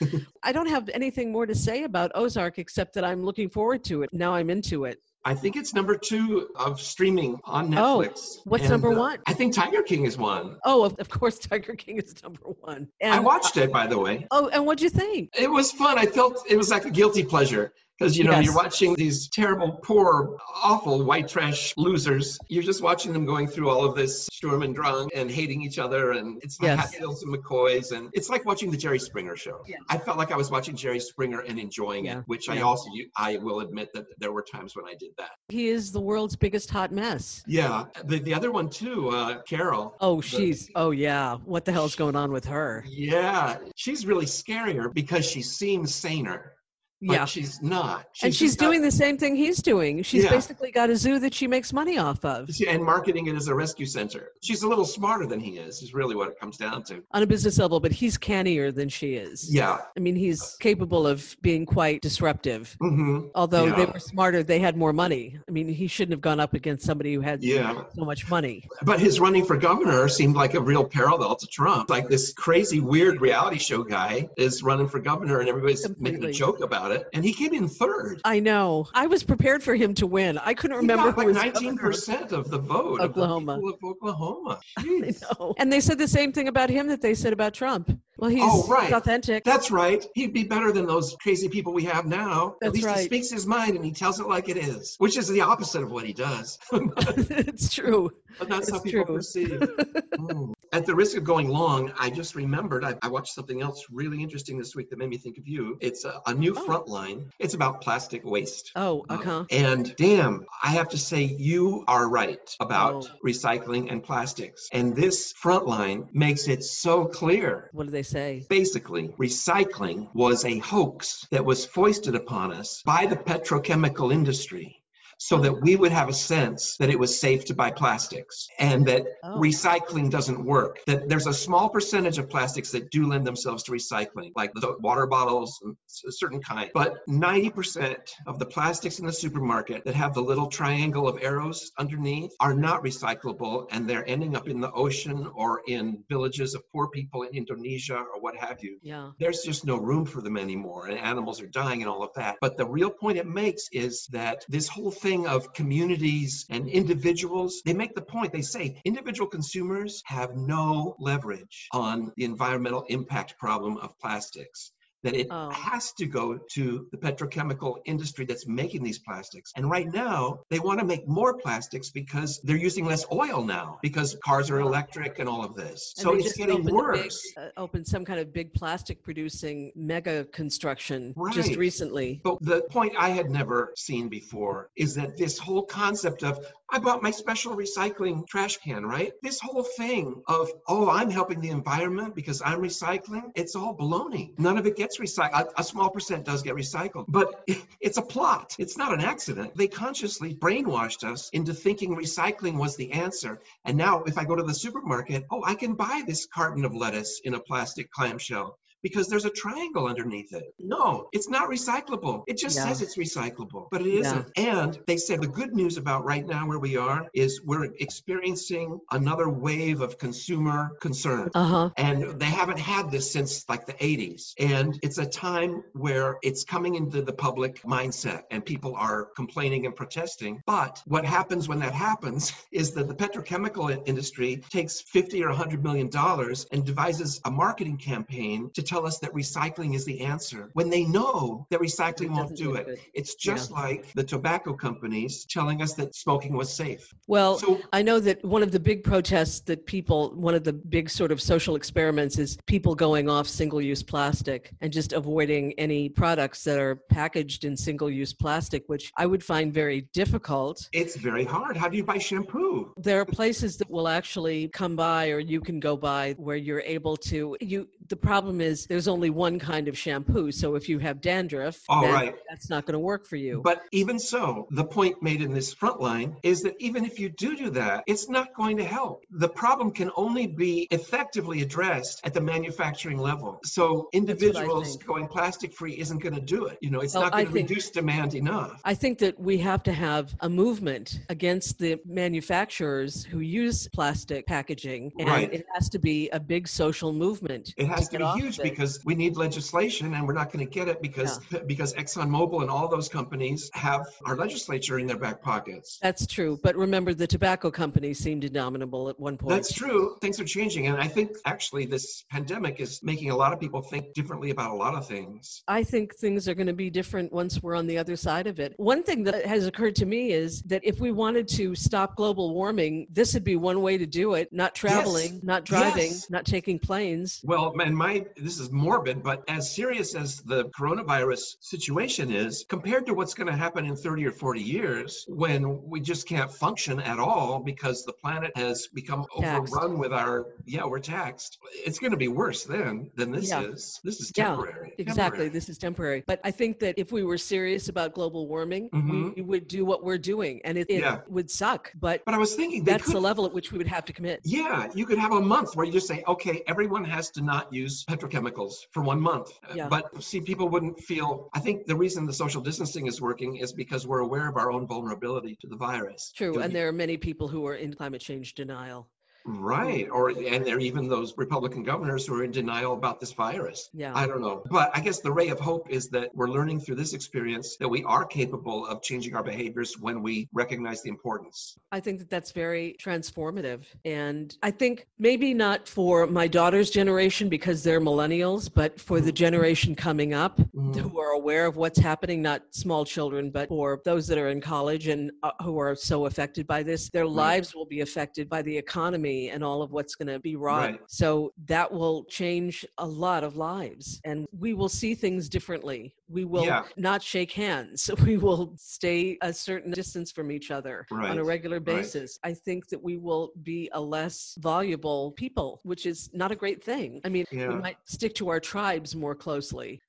I 0.42 0.52
don't 0.52 0.68
have 0.68 0.88
anything 0.94 1.32
more 1.32 1.46
to 1.46 1.54
say 1.54 1.82
about 1.84 2.12
Ozark 2.14 2.58
except 2.58 2.94
that 2.94 3.04
I'm 3.04 3.24
looking 3.24 3.48
forward 3.50 3.84
to 3.84 4.02
it. 4.02 4.10
Now 4.12 4.34
I'm 4.34 4.48
into 4.48 4.84
it. 4.84 4.98
I 5.28 5.34
think 5.34 5.56
it's 5.56 5.74
number 5.74 5.94
two 5.94 6.48
of 6.56 6.80
streaming 6.80 7.38
on 7.44 7.70
Netflix. 7.70 7.76
Oh, 7.76 7.98
Netflix. 7.98 8.38
what's 8.44 8.62
And, 8.62 8.70
number 8.70 8.92
uh, 8.94 8.98
one? 8.98 9.18
I 9.26 9.34
think 9.34 9.54
Tiger 9.54 9.82
King 9.82 10.06
is 10.06 10.16
one. 10.16 10.56
Oh, 10.64 10.84
of, 10.84 10.98
of 10.98 11.10
course, 11.10 11.38
Tiger 11.50 11.74
King 11.74 11.98
is 11.98 12.22
number 12.22 12.40
one. 12.60 12.88
And, 13.02 13.12
I 13.12 13.18
watched 13.18 13.58
it, 13.58 13.70
by 13.70 13.86
the 13.86 13.98
way. 13.98 14.26
Oh, 14.30 14.48
and 14.48 14.64
what'd 14.64 14.80
you 14.80 14.88
think? 14.88 15.28
It 15.38 15.50
was 15.50 15.70
fun. 15.70 15.98
I 15.98 16.06
felt 16.06 16.46
it 16.48 16.56
was 16.56 16.70
like 16.70 16.86
a 16.86 16.90
guilty 16.90 17.24
pleasure 17.24 17.74
because 17.98 18.16
you 18.16 18.24
know 18.24 18.30
Yes. 18.32 18.44
you're 18.44 18.54
watching 18.54 18.94
these 18.94 19.28
terrible, 19.28 19.72
poor, 19.82 20.38
awful 20.62 21.04
white 21.04 21.28
trash 21.28 21.74
losers. 21.76 22.38
You're 22.48 22.62
just 22.62 22.82
watching 22.82 23.12
them 23.12 23.24
going 23.24 23.46
through 23.48 23.68
all 23.70 23.84
of 23.84 23.96
this 23.96 24.28
Sturm 24.32 24.62
and 24.62 24.74
Drang 24.74 25.08
and 25.14 25.30
hating 25.30 25.62
each 25.62 25.78
other, 25.78 26.12
and 26.12 26.38
it's 26.42 26.56
the 26.58 26.66
Yes. 26.66 26.92
Hatfields 26.92 27.22
and 27.22 27.34
McCoys, 27.34 27.92
and 27.92 28.10
it's 28.12 28.30
like 28.30 28.44
watching 28.44 28.70
the 28.70 28.76
Jerry 28.76 28.98
Springer 29.00 29.36
show. 29.36 29.62
Yeah. 29.66 29.76
I 29.88 29.98
felt 29.98 30.16
like 30.16 30.30
I 30.30 30.36
was 30.36 30.50
watching 30.50 30.76
Jerry 30.76 31.00
Springer 31.00 31.40
and 31.40 31.58
enjoying 31.58 32.04
Yeah. 32.06 32.18
it, 32.20 32.24
which 32.26 32.48
I 32.48 32.60
also 32.60 32.88
I 33.16 33.36
will 33.38 33.60
admit 33.60 33.88
that 33.94 34.04
there 34.18 34.32
were 34.32 34.42
times 34.42 34.76
when 34.76 34.84
I 34.84 34.94
did 34.94 35.10
that. 35.18 35.30
He 35.48 35.68
is 35.68 35.90
the 35.92 36.00
world's 36.00 36.36
biggest 36.36 36.70
hot 36.70 36.92
mess. 36.92 37.42
Yeah, 37.46 37.84
the 38.04 38.18
the 38.20 38.34
other 38.34 38.52
one 38.52 38.68
too, 38.70 39.08
uh, 39.10 39.42
Carol. 39.42 39.96
Oh, 40.00 40.20
she's, 40.20 40.70
oh, 40.74 40.90
yeah. 40.90 41.36
What 41.44 41.64
the 41.64 41.72
hell's 41.72 41.96
going 41.96 42.14
on 42.16 42.30
with 42.30 42.44
her? 42.46 42.84
Yeah, 42.86 43.58
she's 43.74 44.06
really 44.06 44.26
scarier 44.26 44.92
because 44.92 45.24
she 45.28 45.42
seems 45.42 45.94
saner. 45.94 46.52
But 47.00 47.14
Yeah. 47.14 47.24
she's 47.26 47.62
not. 47.62 48.06
and 48.22 48.34
she's 48.34 48.50
just 48.50 48.58
got- 48.58 48.66
doing 48.66 48.82
the 48.82 48.90
same 48.90 49.16
thing 49.18 49.36
he's 49.36 49.62
doing. 49.62 50.02
She's 50.02 50.24
Yeah. 50.24 50.30
basically 50.30 50.70
got 50.72 50.90
a 50.90 50.96
zoo 50.96 51.18
that 51.20 51.32
she 51.32 51.46
makes 51.46 51.72
money 51.72 51.96
off 51.98 52.24
of 52.24 52.50
and 52.66 52.82
marketing 52.82 53.26
it 53.28 53.36
as 53.36 53.46
a 53.48 53.54
rescue 53.54 53.86
center. 53.86 54.32
She's 54.42 54.62
a 54.62 54.68
little 54.68 54.84
smarter 54.84 55.24
than 55.26 55.38
he 55.38 55.58
is, 55.58 55.80
is 55.82 55.94
really 55.94 56.16
what 56.16 56.28
it 56.28 56.40
comes 56.40 56.56
down 56.56 56.82
to. 56.84 57.02
on 57.12 57.22
a 57.22 57.26
business 57.26 57.58
level, 57.58 57.78
but 57.80 57.92
he's 57.92 58.16
cannier 58.18 58.72
than 58.72 58.88
she 58.88 59.14
is. 59.14 59.48
Yeah. 59.52 59.78
I 59.96 60.00
mean, 60.00 60.16
he's 60.16 60.56
capable 60.60 61.06
of 61.06 61.36
being 61.42 61.64
quite 61.66 62.02
disruptive. 62.02 62.76
Mm-hmm. 62.82 63.28
Although 63.34 63.70
they 63.70 63.84
were 63.86 64.00
smarter, 64.00 64.42
they 64.42 64.58
had 64.58 64.76
more 64.76 64.92
money. 64.92 65.38
I 65.48 65.50
mean, 65.52 65.68
he 65.68 65.86
shouldn't 65.86 66.12
have 66.12 66.20
gone 66.20 66.40
up 66.40 66.54
against 66.54 66.84
somebody 66.84 67.14
who 67.14 67.20
had 67.20 67.42
Yeah. 67.42 67.82
so 67.94 68.04
much 68.04 68.28
money. 68.28 68.64
But 68.82 68.98
his 69.00 69.20
running 69.20 69.44
for 69.44 69.56
governor 69.56 70.08
seemed 70.08 70.34
like 70.36 70.54
a 70.54 70.60
real 70.60 70.84
parallel 70.84 71.36
to 71.36 71.46
Trump. 71.46 71.90
Like 71.90 72.08
this 72.08 72.32
crazy, 72.32 72.80
weird 72.80 73.20
reality 73.20 73.58
show 73.58 73.82
guy 73.84 74.28
is 74.36 74.62
running 74.62 74.88
for 74.88 74.98
governor 74.98 75.38
and 75.40 75.48
everybody's 75.48 75.86
making 76.00 76.24
a 76.24 76.32
joke 76.32 76.60
about 76.60 76.87
it. 76.92 77.06
And 77.14 77.24
he 77.24 77.32
came 77.32 77.54
in 77.54 77.68
third. 77.68 78.20
I 78.24 78.40
know. 78.40 78.86
I 78.94 79.06
was 79.06 79.22
prepared 79.22 79.62
for 79.62 79.74
him 79.74 79.94
to 79.94 80.06
win. 80.06 80.38
I 80.38 80.54
couldn't 80.54 80.76
He 80.76 80.80
remember 80.80 81.12
got 81.12 81.18
like 81.26 81.28
nineteen 81.34 81.76
percent 81.76 82.32
of 82.32 82.50
the 82.50 82.58
vote 82.58 83.00
Oklahoma. 83.00 83.54
of 83.54 83.60
the 83.60 83.66
people 83.72 83.90
of 83.90 83.96
Oklahoma. 83.96 84.60
I 84.78 85.12
know. 85.38 85.54
And 85.58 85.72
they 85.72 85.80
said 85.80 85.98
the 85.98 86.08
same 86.08 86.32
thing 86.32 86.48
about 86.48 86.70
him 86.70 86.86
that 86.88 87.00
they 87.00 87.14
said 87.14 87.32
about 87.32 87.54
Trump. 87.54 87.96
Well, 88.18 88.30
he's 88.30 88.42
Oh, 88.44 88.66
right. 88.66 88.92
authentic. 88.92 89.44
That's 89.44 89.70
right. 89.70 90.04
He'd 90.16 90.32
be 90.32 90.42
better 90.42 90.72
than 90.72 90.86
those 90.86 91.14
crazy 91.20 91.48
people 91.48 91.72
we 91.72 91.84
have 91.84 92.04
now. 92.06 92.56
That's 92.60 92.68
At 92.70 92.74
least 92.74 92.86
right. 92.86 92.98
he 92.98 93.04
speaks 93.04 93.30
his 93.30 93.46
mind 93.46 93.76
and 93.76 93.84
he 93.84 93.92
tells 93.92 94.18
it 94.18 94.26
like 94.26 94.48
it 94.48 94.56
is, 94.56 94.96
which 94.98 95.16
is 95.16 95.28
the 95.28 95.40
opposite 95.40 95.82
of 95.84 95.92
what 95.92 96.04
he 96.04 96.12
does. 96.12 96.58
it's 96.72 97.72
true. 97.72 98.10
but 98.38 98.48
that's 98.48 98.70
how 98.72 98.80
people 98.80 99.04
true. 99.04 99.14
perceive. 99.16 99.50
Mm. 99.50 100.52
At 100.72 100.84
the 100.84 100.94
risk 100.94 101.16
of 101.16 101.24
going 101.24 101.48
long, 101.48 101.92
I 101.98 102.10
just 102.10 102.34
remembered 102.34 102.84
I, 102.84 102.94
I 103.02 103.08
watched 103.08 103.32
something 103.34 103.62
else 103.62 103.86
really 103.90 104.22
interesting 104.22 104.58
this 104.58 104.74
week 104.76 104.90
that 104.90 104.98
made 104.98 105.08
me 105.08 105.16
think 105.16 105.38
of 105.38 105.48
you. 105.48 105.78
It's 105.80 106.04
a, 106.04 106.20
a 106.26 106.34
new 106.34 106.54
Oh. 106.58 106.66
Frontline. 106.66 107.30
It's 107.38 107.54
about 107.54 107.80
plastic 107.80 108.24
waste. 108.24 108.72
Oh, 108.76 109.04
Uh, 109.08 109.14
uh-huh. 109.14 109.44
And 109.50 109.94
damn, 109.96 110.44
I 110.62 110.68
have 110.72 110.88
to 110.90 110.98
say, 110.98 111.22
you 111.22 111.84
are 111.88 112.08
right 112.08 112.54
about 112.60 113.06
Oh. 113.08 113.26
recycling 113.26 113.90
and 113.90 114.02
plastics. 114.02 114.68
And 114.72 114.94
this 114.94 115.32
Frontline 115.42 116.08
makes 116.12 116.48
it 116.48 116.62
so 116.64 117.06
clear. 117.06 117.70
What 117.72 117.84
do 117.84 117.90
they 117.90 118.02
say? 118.02 118.44
Basically, 118.48 119.08
recycling 119.18 120.08
was 120.14 120.44
a 120.44 120.58
hoax 120.58 121.26
that 121.30 121.44
was 121.44 121.64
foisted 121.64 122.14
upon 122.14 122.52
us 122.52 122.82
by 122.84 123.06
the 123.06 123.16
petrochemical 123.16 124.12
industry 124.12 124.77
so 125.20 125.38
that 125.38 125.60
we 125.62 125.74
would 125.76 125.90
have 125.92 126.08
a 126.08 126.12
sense 126.12 126.76
that 126.78 126.90
it 126.90 126.98
was 126.98 127.20
safe 127.20 127.44
to 127.44 127.54
buy 127.54 127.70
plastics 127.70 128.46
and 128.58 128.86
that 128.86 129.04
Oh. 129.24 129.36
recycling 129.38 130.10
doesn't 130.10 130.44
work. 130.44 130.78
That 130.86 131.08
there's 131.08 131.26
a 131.26 131.32
small 131.34 131.68
percentage 131.68 132.18
of 132.18 132.30
plastics 132.30 132.70
that 132.70 132.90
do 132.90 133.06
lend 133.06 133.26
themselves 133.26 133.64
to 133.64 133.72
recycling, 133.72 134.30
like 134.36 134.52
the 134.54 134.76
water 134.80 135.06
bottles 135.06 135.60
a 136.06 136.12
certain 136.12 136.40
kind. 136.40 136.70
But 136.72 136.94
90% 137.08 137.96
of 138.26 138.38
the 138.38 138.46
plastics 138.46 139.00
in 139.00 139.06
the 139.06 139.12
supermarket 139.12 139.84
that 139.84 139.94
have 139.94 140.14
the 140.14 140.20
little 140.22 140.46
triangle 140.46 141.08
of 141.08 141.18
arrows 141.22 141.72
underneath 141.78 142.30
are 142.40 142.54
not 142.54 142.84
recyclable 142.84 143.66
and 143.72 143.88
they're 143.88 144.08
ending 144.08 144.36
up 144.36 144.48
in 144.48 144.60
the 144.60 144.70
ocean 144.72 145.28
or 145.34 145.62
in 145.66 146.04
villages 146.08 146.54
of 146.54 146.62
poor 146.72 146.88
people 146.90 147.22
in 147.24 147.34
Indonesia 147.34 147.96
or 147.96 148.20
what 148.20 148.36
have 148.36 148.58
you 148.62 148.78
Yeah. 148.82 149.10
there's 149.18 149.42
just 149.42 149.64
no 149.66 149.76
room 149.76 150.04
for 150.04 150.20
them 150.22 150.36
anymore 150.36 150.86
and 150.86 150.98
animals 150.98 151.40
are 151.40 151.46
dying 151.62 151.82
and 151.82 151.90
all 151.90 152.02
of 152.02 152.10
that 152.14 152.36
but 152.40 152.56
the 152.56 152.66
real 152.66 152.90
point 152.90 153.18
it 153.18 153.26
makes 153.26 153.64
is 153.72 154.06
that 154.12 154.44
this 154.48 154.68
whole 154.68 154.90
thing 154.90 155.07
of 155.26 155.54
communities 155.54 156.44
and 156.50 156.68
individuals 156.68 157.62
they 157.64 157.72
make 157.72 157.94
the 157.94 158.02
point 158.02 158.30
they 158.30 158.42
say 158.42 158.78
individual 158.84 159.28
consumers 159.28 160.02
have 160.04 160.36
no 160.36 160.94
leverage 160.98 161.66
on 161.72 162.12
the 162.16 162.24
environmental 162.24 162.84
impact 162.88 163.38
problem 163.38 163.78
of 163.78 163.98
plastics 163.98 164.72
that 165.02 165.14
it 165.14 165.28
Oh. 165.30 165.50
has 165.50 165.92
to 165.92 166.06
go 166.06 166.38
to 166.54 166.86
the 166.90 166.96
petrochemical 166.98 167.76
industry 167.84 168.24
that's 168.24 168.46
making 168.46 168.82
these 168.82 168.98
plastics. 168.98 169.52
And 169.56 169.70
right 169.70 169.86
now, 169.92 170.40
they 170.50 170.58
want 170.58 170.80
to 170.80 170.86
make 170.86 171.06
more 171.06 171.34
plastics 171.34 171.90
because 171.90 172.40
they're 172.44 172.56
using 172.56 172.84
less 172.84 173.04
oil 173.12 173.44
now 173.44 173.78
because 173.82 174.16
cars 174.24 174.50
are 174.50 174.60
electric 174.60 175.18
and 175.18 175.28
all 175.28 175.44
of 175.44 175.54
this. 175.54 175.94
And 175.98 176.02
so 176.04 176.14
it's 176.14 176.36
getting 176.36 176.64
worse. 176.64 177.20
Big, 177.36 177.44
uh, 177.44 177.50
opened 177.56 177.86
some 177.86 178.04
kind 178.04 178.20
of 178.20 178.32
big 178.32 178.52
plastic 178.54 179.02
producing 179.02 179.72
mega 179.76 180.24
construction 180.26 181.14
just 181.32 181.56
recently. 181.56 182.20
But 182.24 182.38
the 182.40 182.62
point 182.62 182.94
I 182.98 183.10
had 183.10 183.30
never 183.30 183.72
seen 183.76 184.08
before 184.08 184.70
is 184.76 184.94
that 184.94 185.16
this 185.16 185.38
whole 185.38 185.64
concept 185.64 186.22
of 186.22 186.44
I 186.70 186.78
bought 186.78 187.02
my 187.02 187.10
special 187.10 187.56
recycling 187.56 188.26
trash 188.28 188.58
can, 188.58 188.84
right? 188.84 189.12
This 189.22 189.40
whole 189.40 189.62
thing 189.62 190.22
of, 190.26 190.50
oh, 190.66 190.90
I'm 190.90 191.08
helping 191.10 191.40
the 191.40 191.48
environment 191.48 192.14
because 192.14 192.42
I'm 192.44 192.60
recycling, 192.60 193.30
it's 193.34 193.56
all 193.56 193.74
baloney. 193.74 194.38
None 194.38 194.58
of 194.58 194.66
it 194.66 194.76
gets 194.76 194.87
recycled. 194.96 195.32
A, 195.34 195.60
a 195.60 195.64
small 195.64 195.90
percent 195.90 196.24
does 196.24 196.42
get 196.42 196.54
recycled, 196.54 197.04
but 197.08 197.44
it's 197.80 197.98
a 197.98 198.02
plot. 198.02 198.56
It's 198.58 198.78
not 198.78 198.94
an 198.94 199.00
accident. 199.00 199.54
They 199.54 199.68
consciously 199.68 200.34
brainwashed 200.34 201.04
us 201.04 201.28
into 201.34 201.52
thinking 201.52 201.94
recycling 201.94 202.58
was 202.58 202.76
the 202.76 202.90
answer. 202.92 203.40
And 203.66 203.76
now 203.76 204.02
if 204.04 204.16
I 204.16 204.24
go 204.24 204.34
to 204.34 204.42
the 204.42 204.54
supermarket, 204.54 205.26
oh, 205.30 205.44
I 205.44 205.54
can 205.54 205.74
buy 205.74 206.02
this 206.06 206.26
carton 206.26 206.64
of 206.64 206.74
lettuce 206.74 207.20
in 207.24 207.34
a 207.34 207.40
plastic 207.40 207.90
clamshell 207.90 208.58
because 208.82 209.08
there's 209.08 209.24
a 209.24 209.30
triangle 209.30 209.86
underneath 209.86 210.32
it. 210.32 210.54
No, 210.58 211.08
it's 211.12 211.28
not 211.28 211.48
recyclable. 211.48 212.24
It 212.26 212.38
just 212.38 212.56
says 212.56 212.82
it's 212.82 212.96
recyclable, 212.96 213.68
but 213.70 213.82
it 213.82 214.02
not 214.02 214.30
And 214.36 214.78
they 214.86 214.96
said 214.96 215.20
the 215.20 215.28
good 215.28 215.54
news 215.54 215.76
about 215.76 216.04
right 216.04 216.26
now 216.26 216.46
where 216.46 216.58
we 216.58 216.76
are 216.76 217.08
is 217.12 217.42
we're 217.42 217.64
experiencing 217.64 218.80
another 218.90 219.28
wave 219.28 219.80
of 219.80 219.98
consumer 219.98 220.70
concern. 220.80 221.30
Uh 221.34 221.44
huh. 221.44 221.70
And 221.76 222.20
they 222.20 222.26
haven't 222.26 222.58
had 222.58 222.90
this 222.90 223.12
since 223.12 223.48
like 223.48 223.66
the 223.66 223.74
80s. 223.74 224.34
And 224.38 224.78
it's 224.82 224.98
a 224.98 225.06
time 225.06 225.64
where 225.72 226.18
it's 226.22 226.44
coming 226.44 226.74
into 226.74 227.02
the 227.02 227.12
public 227.12 227.62
mindset 227.62 228.22
and 228.30 228.44
people 228.44 228.74
are 228.76 229.06
complaining 229.16 229.66
and 229.66 229.74
protesting. 229.74 230.42
But 230.46 230.82
what 230.86 231.04
happens 231.04 231.48
when 231.48 231.58
that 231.60 231.74
happens 231.74 232.32
is 232.52 232.72
that 232.72 232.88
the 232.88 232.94
petrochemical 232.94 233.82
industry 233.86 234.42
takes 234.50 234.80
50 234.80 235.24
or 235.24 235.28
100 235.28 235.62
million 235.62 235.88
dollars 235.88 236.46
and 236.52 236.64
devises 236.64 237.20
a 237.24 237.30
marketing 237.30 237.76
campaign 237.76 238.50
to 238.54 238.62
tell 238.68 238.86
us 238.86 238.98
that 238.98 239.12
recycling 239.14 239.74
is 239.74 239.84
the 239.84 240.00
answer 240.02 240.50
when 240.52 240.68
they 240.68 240.84
know 240.84 241.46
that 241.50 241.60
recycling 241.60 242.06
It 242.06 242.10
won't 242.10 242.36
do 242.36 242.54
it. 242.54 242.66
good. 242.66 242.78
It's 242.94 243.14
just 243.14 243.50
like 243.50 243.92
the 243.94 244.04
tobacco 244.04 244.52
companies 244.52 245.24
telling 245.24 245.62
us 245.62 245.72
that 245.74 245.94
smoking 245.94 246.34
was 246.36 246.52
safe. 246.52 246.92
Well, 247.06 247.38
So 247.38 247.60
I 247.72 247.82
know 247.82 247.98
that 248.00 248.22
one 248.24 248.42
of 248.42 248.52
the 248.52 248.60
big 248.60 248.84
protests 248.84 249.40
that 249.50 249.64
people, 249.66 250.10
one 250.28 250.34
of 250.34 250.44
the 250.44 250.52
big 250.52 250.90
sort 250.90 251.10
of 251.12 251.20
social 251.22 251.56
experiments 251.56 252.18
is 252.18 252.38
people 252.46 252.74
going 252.74 253.08
off 253.08 253.26
single 253.26 253.62
use 253.62 253.82
plastic 253.82 254.52
and 254.60 254.72
just 254.72 254.92
avoiding 254.92 255.52
any 255.58 255.88
products 255.88 256.44
that 256.44 256.58
are 256.58 256.76
packaged 257.00 257.44
in 257.44 257.56
single 257.56 257.90
use 257.90 258.12
plastic, 258.12 258.64
which 258.66 258.92
I 258.96 259.06
would 259.06 259.22
find 259.24 259.52
very 259.52 259.82
difficult. 259.92 260.68
it's 260.72 260.96
very 260.96 261.24
hard. 261.24 261.56
How 261.56 261.68
do 261.68 261.76
you 261.76 261.84
buy 261.84 261.98
shampoo? 261.98 262.72
There 262.76 263.00
are 263.00 263.04
places 263.04 263.56
that 263.58 263.70
will 263.70 263.88
actually 263.88 264.48
come 264.48 264.76
by 264.76 265.10
or 265.10 265.18
you 265.20 265.40
can 265.40 265.58
go 265.60 265.76
by 265.76 266.14
where 266.18 266.36
you're 266.36 266.60
able 266.76 266.96
to, 267.10 267.36
you 267.40 267.68
the 267.88 267.96
problem 267.96 268.40
is 268.40 268.66
there's 268.66 268.88
only 268.88 269.10
one 269.10 269.38
kind 269.38 269.68
of 269.68 269.76
shampoo. 269.76 270.30
So 270.32 270.54
if 270.54 270.68
you 270.68 270.78
have 270.78 271.00
dandruff, 271.00 271.60
All 271.68 271.82
then 271.82 271.92
right. 271.92 272.14
that's 272.28 272.50
not 272.50 272.66
going 272.66 272.74
to 272.74 272.78
work 272.78 273.06
for 273.06 273.16
you. 273.16 273.40
But 273.42 273.62
even 273.72 273.98
so, 273.98 274.46
the 274.50 274.64
point 274.64 275.02
made 275.02 275.22
in 275.22 275.32
this 275.32 275.54
Frontline 275.54 276.16
is 276.22 276.42
that 276.42 276.54
even 276.58 276.84
if 276.84 276.98
you 276.98 277.08
do 277.08 277.36
do 277.36 277.50
that, 277.50 277.84
it's 277.86 278.08
not 278.08 278.34
going 278.34 278.56
to 278.58 278.64
help. 278.64 279.04
The 279.10 279.28
problem 279.28 279.70
can 279.70 279.90
only 279.96 280.26
be 280.26 280.68
effectively 280.70 281.42
addressed 281.42 282.00
at 282.04 282.14
the 282.14 282.20
manufacturing 282.20 282.98
level. 282.98 283.40
So 283.44 283.88
individuals 283.92 284.76
going 284.78 285.08
plastic 285.08 285.52
free 285.52 285.78
isn't 285.78 285.98
going 285.98 286.14
to 286.14 286.20
do 286.20 286.46
it. 286.46 286.58
You 286.60 286.70
know, 286.70 286.80
it's 286.80 286.94
Well, 286.94 287.04
not 287.04 287.12
going 287.12 287.26
to 287.26 287.32
reduce 287.32 287.70
demand 287.70 288.14
enough. 288.14 288.60
I 288.64 288.74
think 288.74 288.98
that 288.98 289.18
we 289.18 289.38
have 289.38 289.62
to 289.64 289.72
have 289.72 290.14
a 290.20 290.28
movement 290.28 291.00
against 291.08 291.58
the 291.58 291.80
manufacturers 291.86 293.04
who 293.04 293.20
use 293.20 293.68
plastic 293.72 294.26
packaging, 294.26 294.92
and 294.98 295.08
Right. 295.08 295.32
it 295.32 295.46
has 295.54 295.68
to 295.70 295.78
be 295.78 296.08
a 296.10 296.20
big 296.20 296.48
social 296.48 296.92
movement. 296.92 297.54
It 297.56 297.66
has 297.66 297.77
get 297.86 297.98
to 297.98 298.14
be 298.14 298.20
huge 298.20 298.38
of 298.38 298.42
because 298.42 298.84
we 298.84 298.94
need 298.94 299.16
legislation 299.16 299.94
and 299.94 300.06
we're 300.06 300.14
not 300.14 300.32
going 300.32 300.44
to 300.44 300.50
get 300.50 300.68
it 300.68 300.82
because 300.82 301.18
because 301.46 301.74
ExxonMobil 301.74 302.42
and 302.42 302.50
all 302.50 302.68
those 302.68 302.88
companies 302.88 303.50
have 303.54 303.86
our 304.04 304.16
legislature 304.16 304.78
in 304.78 304.86
their 304.86 304.98
back 304.98 305.22
pockets. 305.22 305.78
That's 305.82 306.06
true, 306.06 306.38
but 306.42 306.56
remember 306.56 306.94
the 306.94 307.06
tobacco 307.06 307.50
companies 307.50 307.98
seemed 307.98 308.24
indomitable 308.24 308.88
at 308.88 308.98
one 308.98 309.16
point. 309.16 309.30
That's 309.34 309.52
true. 309.52 309.96
Things 310.00 310.20
are 310.20 310.24
changing. 310.24 310.66
And 310.66 310.76
I 310.80 310.88
think 310.88 311.10
actually 311.24 311.66
this 311.66 312.04
pandemic 312.10 312.60
is 312.60 312.80
making 312.82 313.10
a 313.10 313.16
lot 313.16 313.32
of 313.32 313.40
people 313.40 313.62
think 313.62 313.92
differently 313.94 314.30
about 314.30 314.50
a 314.50 314.54
lot 314.54 314.74
of 314.74 314.86
things. 314.86 315.42
I 315.48 315.62
think 315.62 315.94
things 315.96 316.28
are 316.28 316.34
going 316.34 316.46
to 316.46 316.52
be 316.52 316.70
different 316.70 317.12
once 317.12 317.42
we're 317.42 317.54
on 317.54 317.66
the 317.66 317.78
other 317.78 317.96
side 317.96 318.26
of 318.26 318.40
it. 318.40 318.54
One 318.56 318.82
thing 318.82 319.04
that 319.04 319.24
has 319.26 319.46
occurred 319.46 319.76
to 319.76 319.86
me 319.86 320.12
is 320.12 320.42
that 320.42 320.62
if 320.64 320.80
we 320.80 320.92
wanted 320.92 321.28
to 321.28 321.54
stop 321.54 321.96
global 321.96 322.34
warming, 322.34 322.86
this 322.90 323.14
would 323.14 323.24
be 323.24 323.36
one 323.36 323.62
way 323.62 323.78
to 323.78 323.86
do 323.86 324.14
it 324.14 324.32
not 324.32 324.54
traveling, 324.54 325.20
not 325.22 325.44
driving, 325.44 325.92
Yes. 325.92 326.10
not 326.10 326.24
taking 326.24 326.58
planes. 326.58 327.20
Well, 327.24 327.52
and 327.68 327.76
my 327.76 328.02
this 328.16 328.40
is 328.40 328.50
morbid, 328.50 329.02
but 329.02 329.22
as 329.28 329.54
serious 329.54 329.94
as 329.94 330.22
the 330.22 330.44
coronavirus 330.58 331.36
situation 331.40 332.10
is, 332.10 332.46
compared 332.48 332.86
to 332.86 332.94
what's 332.94 333.12
going 333.12 333.26
to 333.26 333.36
happen 333.36 333.66
in 333.66 333.76
30 333.76 334.06
or 334.06 334.10
40 334.10 334.40
years 334.40 335.04
when 335.06 335.62
we 335.68 335.78
just 335.78 336.08
can't 336.08 336.32
function 336.32 336.80
at 336.80 336.98
all 336.98 337.40
because 337.40 337.84
the 337.84 337.92
planet 337.92 338.32
has 338.36 338.68
become 338.68 339.04
Taxed. 339.20 339.52
overrun 339.52 339.78
with 339.78 339.92
our 339.92 340.28
yeah, 340.46 340.64
we're 340.64 340.78
taxed. 340.78 341.36
It's 341.52 341.78
going 341.78 341.90
to 341.90 341.98
be 341.98 342.08
worse 342.08 342.44
then 342.44 342.90
than 342.96 343.10
this 343.12 343.28
Yeah. 343.28 343.42
is. 343.42 343.78
This 343.84 344.00
is 344.00 344.10
temporary. 344.12 344.68
Yeah. 344.78 344.84
Exactly. 344.86 345.02
Temporary. 345.02 345.28
This 345.28 345.48
is 345.50 345.58
temporary. 345.58 346.04
But 346.06 346.20
I 346.24 346.30
think 346.30 346.58
that 346.60 346.74
if 346.78 346.90
we 346.90 347.04
were 347.04 347.18
serious 347.18 347.68
about 347.68 347.92
global 347.92 348.26
warming, 348.28 348.70
Mhm. 348.70 348.90
we, 348.90 349.22
we 349.22 349.22
would 349.30 349.46
do 349.46 349.66
what 349.66 349.84
we're 349.84 349.98
doing 349.98 350.40
and 350.46 350.56
it, 350.56 350.66
it 350.70 350.80
Yeah. 350.80 351.00
would 351.16 351.30
suck. 351.30 351.70
But 351.78 352.02
But 352.06 352.14
I 352.14 352.18
was 352.18 352.34
thinking 352.34 352.64
that's 352.64 352.84
could 352.84 352.94
the 352.94 353.00
level 353.10 353.26
at 353.26 353.32
which 353.34 353.52
we 353.52 353.58
would 353.58 353.68
have 353.76 353.84
to 353.90 353.92
commit. 353.92 354.20
Yeah, 354.24 354.70
you 354.74 354.86
could 354.86 354.98
have 355.06 355.12
a 355.12 355.20
month 355.20 355.54
where 355.54 355.66
you 355.66 355.72
just 355.72 355.86
say, 355.92 356.02
okay, 356.08 356.42
everyone 356.46 356.84
has 356.96 357.10
to 357.16 357.20
not 357.32 357.52
use 357.52 357.57
petrochemicals 357.64 358.52
for 358.72 358.82
one 358.82 359.00
month. 359.00 359.30
Yeah. 359.54 359.68
But 359.68 360.02
see, 360.02 360.20
people 360.20 360.48
wouldn't 360.48 360.80
feel. 360.80 361.28
I 361.34 361.40
think 361.40 361.66
the 361.66 361.76
reason 361.76 362.06
the 362.06 362.12
social 362.12 362.40
distancing 362.42 362.86
is 362.86 363.00
working 363.00 363.36
is 363.36 363.52
because 363.52 363.86
we're 363.86 364.00
aware 364.00 364.28
of 364.28 364.36
our 364.36 364.50
own 364.50 364.66
vulnerability 364.66 365.36
to 365.40 365.46
the 365.46 365.56
virus. 365.56 366.12
True. 366.16 366.34
Do 366.34 366.40
And 366.40 366.52
we- 366.52 366.58
there 366.58 366.68
are 366.68 366.72
many 366.72 366.96
people 366.96 367.28
who 367.28 367.46
are 367.46 367.54
in 367.54 367.74
climate 367.74 368.00
change 368.00 368.34
denial. 368.34 368.88
Right. 369.28 369.88
Or 369.90 370.08
and 370.08 370.44
there 370.44 370.56
are 370.56 370.60
even 370.60 370.88
those 370.88 371.14
Republican 371.16 371.62
governors 371.62 372.06
who 372.06 372.14
are 372.18 372.24
in 372.24 372.30
denial 372.30 372.72
about 372.72 372.98
this 372.98 373.12
virus. 373.12 373.68
Yeah. 373.74 373.92
I 373.94 374.06
don't 374.06 374.22
know. 374.22 374.42
But 374.50 374.70
I 374.74 374.80
guess 374.80 375.00
the 375.00 375.12
ray 375.12 375.28
of 375.28 375.38
hope 375.38 375.68
is 375.70 375.88
that 375.90 376.10
we're 376.14 376.28
learning 376.28 376.60
through 376.60 376.76
this 376.76 376.94
experience 376.94 377.56
that 377.58 377.68
we 377.68 377.84
are 377.84 378.04
capable 378.04 378.66
of 378.66 378.80
changing 378.82 379.14
our 379.14 379.22
behaviors 379.22 379.78
when 379.78 380.02
we 380.02 380.28
recognize 380.32 380.82
the 380.82 380.88
importance. 380.88 381.58
I 381.72 381.80
think 381.80 381.98
that 381.98 382.08
that's 382.08 382.32
very 382.32 382.76
transformative. 382.82 383.64
And 383.84 384.36
I 384.42 384.50
think 384.50 384.86
maybe 384.98 385.34
not 385.34 385.68
for 385.68 386.06
my 386.06 386.26
daughter's 386.26 386.70
generation 386.70 387.28
because 387.28 387.62
they're 387.62 387.80
millennials, 387.80 388.50
but 388.52 388.80
for 388.80 389.00
the 389.00 389.12
generation 389.12 389.74
coming 389.74 390.14
up 390.14 390.40
Mhm. 390.54 390.76
who 390.76 390.98
are 391.00 391.12
aware 391.12 391.44
of 391.46 391.56
what's 391.56 391.78
happening, 391.78 392.22
not 392.22 392.42
small 392.50 392.84
children, 392.84 393.30
but 393.30 393.48
for 393.48 393.80
those 393.84 394.06
that 394.06 394.16
are 394.18 394.28
in 394.28 394.40
college 394.40 394.88
and 394.88 395.10
uh, 395.22 395.30
who 395.42 395.58
are 395.58 395.74
so 395.74 396.06
affected 396.06 396.46
by 396.46 396.62
this, 396.62 396.88
their 396.90 397.06
lives 397.06 397.54
will 397.54 397.66
be 397.66 397.80
affected 397.80 398.28
by 398.28 398.40
the 398.42 398.56
economy 398.56 399.17
and 399.30 399.40
all 399.42 399.60
of 399.62 399.70
what's 399.72 399.94
going 399.98 400.08
to 400.14 400.18
be 400.20 400.34
wrought. 400.36 400.70
Right. 400.70 400.80
So 400.88 401.32
that 401.46 401.68
will 401.78 402.04
change 402.04 402.64
a 402.78 402.86
lot 402.86 403.22
of 403.24 403.36
lives 403.36 404.00
and 404.04 404.26
we 404.44 404.54
will 404.54 404.68
see 404.80 404.94
things 404.94 405.28
differently. 405.28 405.80
We 406.08 406.24
will 406.24 406.44
Yeah. 406.46 406.62
not 406.76 407.02
shake 407.02 407.32
hands. 407.32 407.90
We 408.08 408.16
will 408.16 408.54
stay 408.56 409.18
a 409.22 409.32
certain 409.32 409.72
distance 409.72 410.10
from 410.12 410.30
each 410.30 410.50
other 410.50 410.86
on 410.90 410.98
a 411.18 411.24
Right, 411.24 411.24
regular 411.34 411.56
right. 411.58 411.64
basis. 411.76 412.18
I 412.22 412.32
think 412.34 412.68
that 412.68 412.82
we 412.88 412.96
will 412.96 413.32
be 413.42 413.68
a 413.72 413.80
less 413.96 414.16
voluble 414.38 415.12
people, 415.12 415.60
which 415.70 415.84
is 415.92 416.08
not 416.12 416.30
a 416.32 416.36
great 416.36 416.60
thing. 416.70 417.00
I 417.04 417.08
mean, 417.08 417.24
Yeah. 417.30 417.48
we 417.48 417.56
might 417.56 417.78
stick 417.86 418.14
to 418.16 418.28
our 418.28 418.40
tribes 418.40 418.94
more 418.94 419.14
closely. 419.14 419.80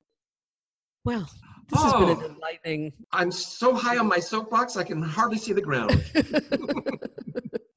Well, 1.05 1.29
this 1.69 1.81
has 1.81 1.93
been 1.93 2.03
Oh. 2.03 2.19
an 2.19 2.25
enlightening. 2.35 2.91
I'm 3.13 3.31
so 3.31 3.73
high 3.73 3.97
on 3.97 4.07
my 4.07 4.19
soapbox 4.19 4.75
I 4.75 4.83
can 4.83 5.01
hardly 5.01 5.37
see 5.37 5.53
the 5.53 5.61
ground. 5.69 5.91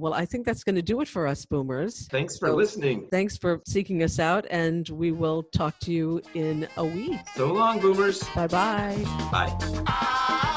Well, 0.03 0.15
I 0.15 0.27
think 0.27 0.45
that's 0.45 0.65
going 0.65 0.75
to 0.75 0.83
do 0.83 1.01
it 1.01 1.07
for 1.07 1.29
us, 1.29 1.45
boomers. 1.47 2.09
Thanks 2.11 2.37
for 2.37 2.49
So- 2.49 2.57
listening. 2.57 3.07
Thanks 3.13 3.37
for 3.39 3.61
seeking 3.65 4.03
us 4.03 4.19
out, 4.19 4.45
and 4.51 4.89
we 4.89 5.13
will 5.13 5.45
talk 5.45 5.79
to 5.81 5.93
you 5.93 6.21
in 6.35 6.67
a 6.77 6.85
week. 6.85 7.21
So 7.37 7.53
long, 7.53 7.79
boomers. 7.79 8.21
Bye 8.35 8.49
bye. 8.49 9.05
Bye. 9.31 10.49